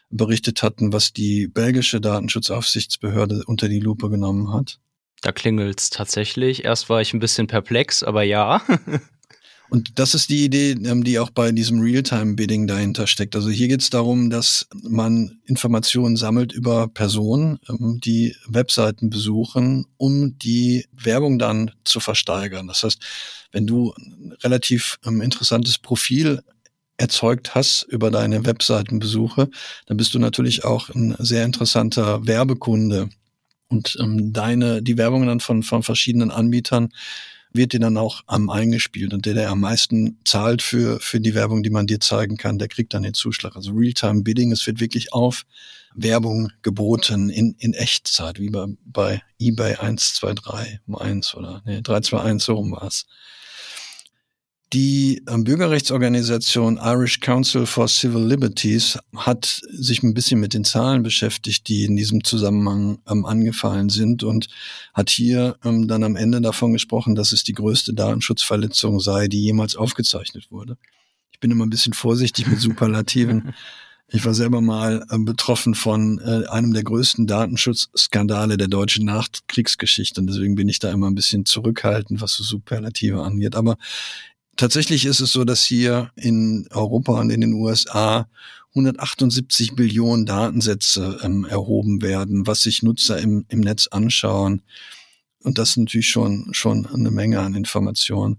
berichtet 0.10 0.63
hatten, 0.63 0.94
was 0.94 1.13
die 1.13 1.48
belgische 1.48 2.02
Datenschutzaufsichtsbehörde 2.02 3.44
unter 3.46 3.68
die 3.68 3.80
Lupe 3.80 4.10
genommen 4.10 4.54
hat. 4.54 4.80
Da 5.22 5.32
klingelt's 5.32 5.89
tatsächlich. 5.89 6.66
Erst 6.66 6.89
war 6.89 7.02
ich 7.02 7.13
ein 7.13 7.20
bisschen 7.20 7.48
perplex, 7.48 8.04
aber 8.04 8.24
ja. 8.24 8.62
Und 9.74 9.98
das 9.98 10.14
ist 10.14 10.30
die 10.30 10.46
Idee, 10.46 10.74
ähm, 10.86 11.04
die 11.04 11.18
auch 11.18 11.32
bei 11.32 11.52
diesem 11.52 11.82
Realtime-Bidding 11.82 12.68
dahinter 12.68 13.08
steckt. 13.08 13.36
Also 13.36 13.50
hier 13.50 13.68
geht 13.68 13.82
es 13.82 13.90
darum, 13.90 14.30
dass 14.30 14.68
man 14.84 15.40
Informationen 15.46 16.16
sammelt 16.16 16.52
über 16.52 16.88
Personen, 16.88 17.58
ähm, 17.68 18.00
die 18.00 18.36
Webseiten 18.48 19.10
besuchen, 19.10 19.88
um 19.98 20.38
die 20.38 20.86
Werbung 20.92 21.40
dann 21.40 21.72
zu 21.86 22.00
versteigern. 22.00 22.68
Das 22.68 22.84
heißt, 22.84 23.02
wenn 23.52 23.66
du 23.66 23.96
ein 23.98 24.36
relativ 24.44 25.00
ähm, 25.08 25.22
interessantes 25.22 25.80
Profil 25.80 26.44
erzeugt 26.98 27.56
hast 27.56 27.82
über 27.90 28.12
deine 28.12 28.46
Webseitenbesuche, 28.46 29.50
dann 29.88 29.98
bist 29.98 30.14
du 30.14 30.20
natürlich 30.20 30.66
auch 30.66 30.90
ein 30.90 31.16
sehr 31.18 31.46
interessanter 31.46 32.28
Werbekunde. 32.28 33.10
Und 33.70 33.98
ähm, 34.00 34.34
deine, 34.34 34.84
die 34.84 35.00
Werbung 35.00 35.26
dann 35.26 35.40
von, 35.40 35.64
von 35.64 35.82
verschiedenen 35.82 36.30
Anbietern 36.30 36.90
wird 37.54 37.74
dir 37.74 37.80
dann 37.80 37.98
auch 37.98 38.24
am 38.26 38.50
eingespielt. 38.50 39.13
Und 39.13 39.26
der, 39.26 39.36
der 39.36 39.50
am 39.50 39.60
meisten 39.60 40.18
zahlt 40.26 40.62
für, 40.62 41.00
für 41.00 41.20
die 41.20 41.36
Werbung, 41.36 41.63
die 41.63 41.70
man 41.70 41.88
dir 41.88 42.00
zeigen 42.00 42.38
kann, 42.38 42.58
der 42.58 42.68
kriegt 42.68 42.94
dann 42.94 43.04
den 43.04 43.13
Zuschlag. 43.13 43.56
Also 43.56 43.72
Realtime-Bidding, 43.72 44.52
es 44.52 44.66
wird 44.66 44.80
wirklich 44.80 45.13
auf 45.13 45.46
Werbung 45.96 46.52
geboten 46.63 47.30
in, 47.30 47.56
in 47.60 47.74
Echtzeit, 47.74 48.39
wie 48.39 48.50
bei, 48.50 48.66
bei 48.86 49.22
eBay 49.39 49.76
123 49.76 50.80
1 50.92 51.36
oder 51.36 51.62
nee, 51.66 51.82
321, 51.82 52.44
so 52.44 52.54
rum 52.56 52.72
war. 52.72 52.89
Die 54.74 55.22
ähm, 55.30 55.44
Bürgerrechtsorganisation 55.44 56.80
Irish 56.82 57.20
Council 57.20 57.68
for 57.68 57.88
Civil 57.88 58.26
Liberties 58.26 58.98
hat 59.16 59.62
sich 59.70 60.02
ein 60.02 60.16
bisschen 60.16 60.40
mit 60.40 60.56
den 60.56 60.66
Zahlen 60.66 61.04
beschäftigt, 61.04 61.68
die 61.68 61.84
in 61.84 61.96
diesem 61.96 62.24
Zusammenhang 62.24 62.98
ähm, 63.08 63.24
angefallen 63.24 63.90
sind 63.90 64.24
und 64.24 64.48
hat 64.96 65.12
hier 65.12 65.58
ähm, 65.64 65.88
dann 65.88 66.04
am 66.04 66.16
Ende 66.16 66.42
davon 66.42 66.74
gesprochen, 66.74 67.14
dass 67.14 67.34
es 67.34 67.44
die 67.44 67.54
größte 67.54 67.94
Datenschutzverletzung 67.94 69.00
sei, 69.00 69.28
die 69.28 69.44
jemals 69.44 69.76
aufgezeichnet 69.76 70.50
wurde. 70.50 70.76
Ich 71.32 71.40
bin 71.40 71.52
immer 71.52 71.68
ein 71.68 71.70
bisschen 71.70 71.94
vorsichtig 71.94 72.48
mit 72.48 72.60
Superlativen. 72.60 73.54
Ich 74.16 74.26
war 74.26 74.36
selber 74.36 74.62
mal 74.62 75.04
äh, 75.10 75.18
betroffen 75.18 75.74
von 75.74 76.20
äh, 76.20 76.46
einem 76.48 76.74
der 76.74 76.84
größten 76.84 77.26
Datenschutzskandale 77.26 78.58
der 78.58 78.68
deutschen 78.68 79.06
Nachkriegsgeschichte 79.06 80.22
und 80.22 80.28
deswegen 80.28 80.54
bin 80.54 80.70
ich 80.70 80.78
da 80.78 80.92
immer 80.92 81.10
ein 81.10 81.16
bisschen 81.16 81.46
zurückhaltend, 81.46 82.22
was 82.22 82.34
so 82.34 82.44
Superlative 82.44 83.24
angeht. 83.24 83.56
Aber 83.56 83.78
Tatsächlich 84.56 85.06
ist 85.06 85.20
es 85.20 85.32
so, 85.32 85.44
dass 85.44 85.63
hier 85.63 86.12
in 86.16 86.68
Europa 86.72 87.20
und 87.20 87.32
in 87.32 87.42
den 87.42 87.54
USA 87.54 88.28
178 88.76 89.76
Billionen 89.76 90.26
Datensätze 90.26 91.20
ähm, 91.24 91.46
erhoben 91.46 92.02
werden, 92.02 92.48
was 92.48 92.63
sich 92.63 92.84
Nutzer 92.84 93.20
im, 93.20 93.46
im 93.50 93.62
Netz 93.62 93.88
anschauen. 93.88 94.62
Und 95.44 95.58
das 95.58 95.72
ist 95.72 95.78
natürlich 95.78 96.10
schon, 96.10 96.54
schon 96.54 96.86
eine 96.88 97.12
Menge 97.12 97.39
an 97.39 97.56
Informationen. 97.56 98.38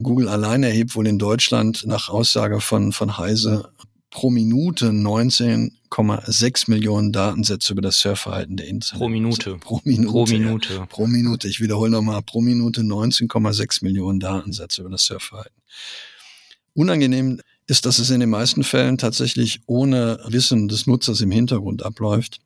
Google 0.00 0.28
allein 0.28 0.62
erhebt 0.62 0.94
wohl 0.94 1.06
in 1.06 1.18
Deutschland 1.18 1.84
nach 1.86 2.08
Aussage 2.08 2.60
von, 2.60 2.92
von 2.92 3.18
Heise 3.18 3.70
pro 4.10 4.30
Minute 4.30 4.86
19,6 4.86 6.70
Millionen 6.70 7.12
Datensätze 7.12 7.72
über 7.72 7.82
das 7.82 8.00
Surfverhalten 8.00 8.56
der 8.56 8.66
Internet. 8.66 8.98
Pro 8.98 9.08
Minute. 9.08 9.56
Pro 9.58 9.80
Minute. 9.84 10.10
Pro 10.10 10.26
Minute. 10.26 10.74
Ja, 10.74 10.86
pro 10.86 11.06
Minute. 11.06 11.48
Ich 11.48 11.60
wiederhole 11.60 11.90
nochmal, 11.90 12.22
pro 12.22 12.40
Minute 12.40 12.82
19,6 12.82 13.84
Millionen 13.84 14.20
Datensätze 14.20 14.80
über 14.80 14.90
das 14.90 15.04
Surfverhalten. 15.04 15.62
Unangenehm 16.74 17.40
ist, 17.66 17.86
dass 17.86 17.98
es 17.98 18.10
in 18.10 18.20
den 18.20 18.30
meisten 18.30 18.64
Fällen 18.64 18.98
tatsächlich 18.98 19.60
ohne 19.66 20.20
Wissen 20.26 20.68
des 20.68 20.86
Nutzers 20.86 21.20
im 21.20 21.30
Hintergrund 21.30 21.84
abläuft. 21.84 22.40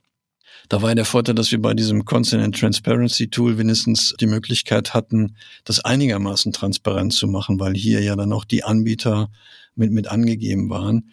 Da 0.68 0.80
war 0.80 0.94
der 0.94 1.04
Vorteil, 1.04 1.34
dass 1.34 1.50
wir 1.52 1.60
bei 1.60 1.74
diesem 1.74 2.04
Constant 2.04 2.58
Transparency 2.58 3.28
Tool 3.28 3.58
wenigstens 3.58 4.14
die 4.20 4.26
Möglichkeit 4.26 4.94
hatten, 4.94 5.36
das 5.64 5.80
einigermaßen 5.80 6.52
transparent 6.52 7.12
zu 7.12 7.26
machen, 7.26 7.60
weil 7.60 7.74
hier 7.74 8.00
ja 8.00 8.16
dann 8.16 8.32
auch 8.32 8.44
die 8.44 8.64
Anbieter 8.64 9.30
mit, 9.74 9.92
mit 9.92 10.08
angegeben 10.08 10.70
waren. 10.70 11.12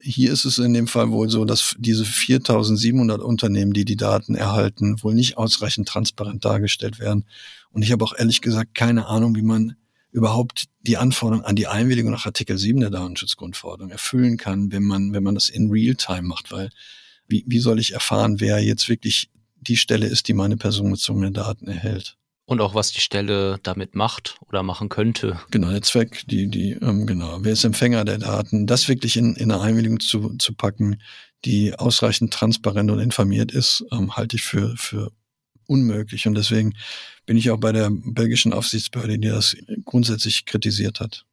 Hier 0.00 0.32
ist 0.32 0.44
es 0.44 0.58
in 0.58 0.74
dem 0.74 0.86
Fall 0.86 1.10
wohl 1.10 1.28
so, 1.28 1.44
dass 1.44 1.74
diese 1.78 2.04
4700 2.04 3.20
Unternehmen, 3.20 3.72
die 3.72 3.84
die 3.84 3.96
Daten 3.96 4.36
erhalten, 4.36 5.02
wohl 5.02 5.14
nicht 5.14 5.36
ausreichend 5.36 5.88
transparent 5.88 6.44
dargestellt 6.44 7.00
werden. 7.00 7.24
Und 7.70 7.82
ich 7.82 7.90
habe 7.90 8.04
auch 8.04 8.14
ehrlich 8.16 8.40
gesagt 8.40 8.74
keine 8.74 9.06
Ahnung, 9.06 9.34
wie 9.34 9.42
man 9.42 9.76
überhaupt 10.10 10.66
die 10.82 10.96
Anforderungen 10.96 11.44
an 11.44 11.56
die 11.56 11.66
Einwilligung 11.66 12.12
nach 12.12 12.26
Artikel 12.26 12.58
7 12.58 12.80
der 12.80 12.90
Datenschutzgrundverordnung 12.90 13.90
erfüllen 13.90 14.36
kann, 14.36 14.72
wenn 14.72 14.84
man, 14.84 15.12
wenn 15.12 15.22
man 15.22 15.34
das 15.34 15.48
in 15.48 15.70
Realtime 15.70 16.22
macht, 16.22 16.52
weil 16.52 16.70
wie, 17.26 17.44
wie 17.46 17.58
soll 17.58 17.78
ich 17.78 17.92
erfahren, 17.92 18.40
wer 18.40 18.62
jetzt 18.62 18.88
wirklich 18.88 19.30
die 19.60 19.76
Stelle 19.76 20.06
ist, 20.06 20.28
die 20.28 20.34
meine 20.34 20.56
personenbezogenen 20.56 21.34
Daten 21.34 21.68
erhält? 21.68 22.17
Und 22.48 22.62
auch 22.62 22.74
was 22.74 22.92
die 22.92 23.02
Stelle 23.02 23.58
damit 23.62 23.94
macht 23.94 24.38
oder 24.48 24.62
machen 24.62 24.88
könnte. 24.88 25.38
Genau, 25.50 25.68
der 25.68 25.82
Zweck, 25.82 26.22
die, 26.28 26.48
die, 26.48 26.70
ähm, 26.80 27.06
genau, 27.06 27.40
wer 27.42 27.52
ist 27.52 27.62
Empfänger 27.62 28.06
der 28.06 28.16
Daten, 28.16 28.66
das 28.66 28.88
wirklich 28.88 29.18
in, 29.18 29.36
in 29.36 29.52
eine 29.52 29.60
Einwilligung 29.60 30.00
zu, 30.00 30.34
zu 30.38 30.54
packen, 30.54 30.98
die 31.44 31.78
ausreichend 31.78 32.32
transparent 32.32 32.90
und 32.90 33.00
informiert 33.00 33.52
ist, 33.52 33.84
ähm, 33.92 34.16
halte 34.16 34.36
ich 34.36 34.44
für, 34.44 34.74
für 34.78 35.12
unmöglich. 35.66 36.26
Und 36.26 36.36
deswegen 36.36 36.72
bin 37.26 37.36
ich 37.36 37.50
auch 37.50 37.60
bei 37.60 37.72
der 37.72 37.90
belgischen 37.92 38.54
Aufsichtsbehörde, 38.54 39.18
die 39.18 39.28
das 39.28 39.54
grundsätzlich 39.84 40.46
kritisiert 40.46 41.00
hat. 41.00 41.26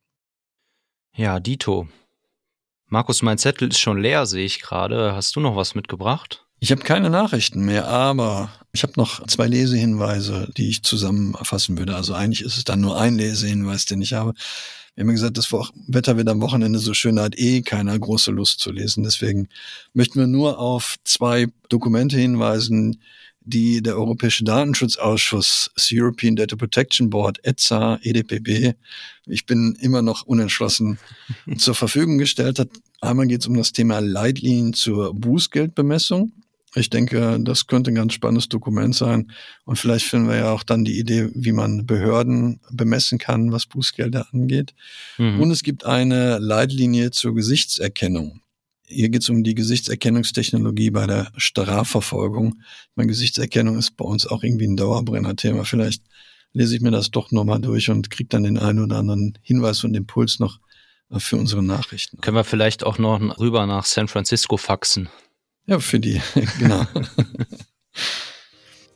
Ja, 1.15 1.39
Dito. 1.39 1.87
Markus, 2.87 3.21
mein 3.21 3.37
Zettel 3.37 3.69
ist 3.69 3.79
schon 3.79 4.01
leer, 4.01 4.25
sehe 4.25 4.43
ich 4.43 4.61
gerade. 4.61 5.15
Hast 5.15 5.37
du 5.37 5.39
noch 5.39 5.55
was 5.55 5.75
mitgebracht? 5.75 6.44
Ich 6.59 6.71
habe 6.71 6.81
keine 6.81 7.09
Nachrichten 7.09 7.65
mehr, 7.65 7.87
aber 7.87 8.51
ich 8.71 8.83
habe 8.83 8.93
noch 8.97 9.25
zwei 9.27 9.47
Lesehinweise, 9.47 10.49
die 10.57 10.69
ich 10.69 10.83
zusammenfassen 10.83 11.77
würde. 11.77 11.95
Also 11.95 12.13
eigentlich 12.13 12.41
ist 12.41 12.57
es 12.57 12.63
dann 12.63 12.81
nur 12.81 12.99
ein 12.99 13.17
Lesehinweis, 13.17 13.85
den 13.85 14.01
ich 14.01 14.13
habe. 14.13 14.33
Wir 14.95 15.03
haben 15.03 15.11
gesagt, 15.11 15.37
das 15.37 15.51
Wetter 15.51 16.15
wird 16.15 16.29
am 16.29 16.41
Wochenende 16.41 16.79
so 16.79 16.93
schön, 16.93 17.17
da 17.17 17.23
hat 17.23 17.37
eh 17.37 17.61
keiner 17.61 17.97
große 17.99 18.31
Lust 18.31 18.59
zu 18.59 18.71
lesen. 18.71 19.03
Deswegen 19.03 19.49
möchten 19.93 20.19
wir 20.19 20.27
nur 20.27 20.57
auf 20.57 20.95
zwei 21.03 21.47
Dokumente 21.67 22.17
hinweisen, 22.17 23.01
die 23.41 23.83
der 23.83 23.95
Europäische 23.95 24.43
Datenschutzausschuss, 24.43 25.71
das 25.75 25.89
European 25.91 26.35
Data 26.35 26.55
Protection 26.55 27.09
Board, 27.09 27.39
ETSA, 27.43 27.99
EDPB, 28.01 28.73
ich 29.27 29.45
bin 29.45 29.77
immer 29.79 30.01
noch 30.01 30.23
unentschlossen, 30.23 30.97
zur 31.57 31.75
Verfügung 31.75 32.17
gestellt 32.17 32.59
hat. 32.59 32.69
Einmal 33.01 33.27
geht 33.27 33.41
es 33.41 33.47
um 33.47 33.55
das 33.55 33.71
Thema 33.71 33.99
Leitlinien 33.99 34.73
zur 34.73 35.13
Bußgeldbemessung. 35.13 36.31
Ich 36.75 36.89
denke, 36.89 37.39
das 37.41 37.67
könnte 37.67 37.91
ein 37.91 37.95
ganz 37.95 38.13
spannendes 38.13 38.49
Dokument 38.49 38.95
sein. 38.95 39.31
Und 39.63 39.77
vielleicht 39.77 40.05
finden 40.05 40.27
wir 40.27 40.35
ja 40.35 40.51
auch 40.51 40.63
dann 40.63 40.83
die 40.83 40.99
Idee, 40.99 41.29
wie 41.33 41.53
man 41.53 41.85
Behörden 41.85 42.59
bemessen 42.71 43.17
kann, 43.17 43.51
was 43.51 43.65
Bußgelder 43.65 44.27
angeht. 44.33 44.73
Mhm. 45.17 45.39
Und 45.39 45.51
es 45.51 45.63
gibt 45.63 45.85
eine 45.85 46.37
Leitlinie 46.39 47.11
zur 47.11 47.33
Gesichtserkennung. 47.33 48.41
Hier 48.87 49.09
geht 49.09 49.23
es 49.23 49.29
um 49.29 49.43
die 49.43 49.55
Gesichtserkennungstechnologie 49.55 50.91
bei 50.91 51.07
der 51.07 51.31
Strafverfolgung. 51.37 52.61
Meine 52.95 53.07
Gesichtserkennung 53.07 53.77
ist 53.77 53.97
bei 53.97 54.05
uns 54.05 54.27
auch 54.27 54.43
irgendwie 54.43 54.67
ein 54.67 54.77
Dauerbrenner-Thema. 54.77 55.65
Vielleicht 55.65 56.03
lese 56.53 56.75
ich 56.75 56.81
mir 56.81 56.91
das 56.91 57.09
doch 57.09 57.31
nochmal 57.31 57.59
durch 57.59 57.89
und 57.89 58.11
kriege 58.11 58.29
dann 58.29 58.43
den 58.43 58.57
einen 58.57 58.83
oder 58.83 58.97
anderen 58.97 59.37
Hinweis 59.41 59.83
und 59.83 59.95
Impuls 59.95 60.39
noch 60.39 60.59
für 61.17 61.37
unsere 61.37 61.63
Nachrichten. 61.63 62.21
Können 62.21 62.37
wir 62.37 62.43
vielleicht 62.43 62.83
auch 62.83 62.97
noch 62.97 63.39
rüber 63.39 63.65
nach 63.65 63.85
San 63.85 64.07
Francisco 64.07 64.57
faxen? 64.57 65.09
Ja, 65.67 65.79
für 65.79 65.99
die, 65.99 66.21
genau. 66.59 66.85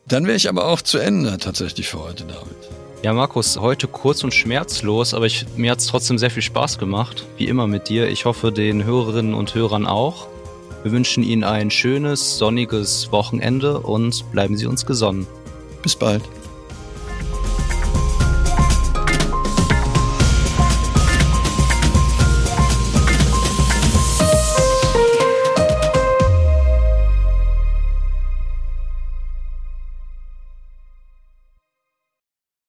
Dann 0.07 0.25
wäre 0.25 0.37
ich 0.37 0.49
aber 0.49 0.67
auch 0.67 0.81
zu 0.81 0.97
Ende 0.97 1.37
tatsächlich 1.37 1.87
für 1.87 1.99
heute, 1.99 2.23
David. 2.25 2.57
Ja, 3.03 3.13
Markus, 3.13 3.57
heute 3.57 3.87
kurz 3.87 4.23
und 4.23 4.33
schmerzlos, 4.33 5.13
aber 5.13 5.25
ich, 5.25 5.45
mir 5.55 5.71
hat 5.71 5.79
es 5.79 5.87
trotzdem 5.87 6.17
sehr 6.17 6.31
viel 6.31 6.41
Spaß 6.41 6.77
gemacht, 6.77 7.25
wie 7.37 7.47
immer 7.47 7.65
mit 7.65 7.89
dir. 7.89 8.09
Ich 8.09 8.25
hoffe, 8.25 8.51
den 8.51 8.83
Hörerinnen 8.83 9.33
und 9.33 9.55
Hörern 9.55 9.85
auch. 9.85 10.27
Wir 10.83 10.91
wünschen 10.91 11.23
Ihnen 11.23 11.43
ein 11.43 11.71
schönes, 11.71 12.37
sonniges 12.37 13.11
Wochenende 13.11 13.79
und 13.79 14.29
bleiben 14.31 14.57
Sie 14.57 14.65
uns 14.65 14.85
gesonnen. 14.85 15.27
Bis 15.81 15.95
bald. 15.95 16.23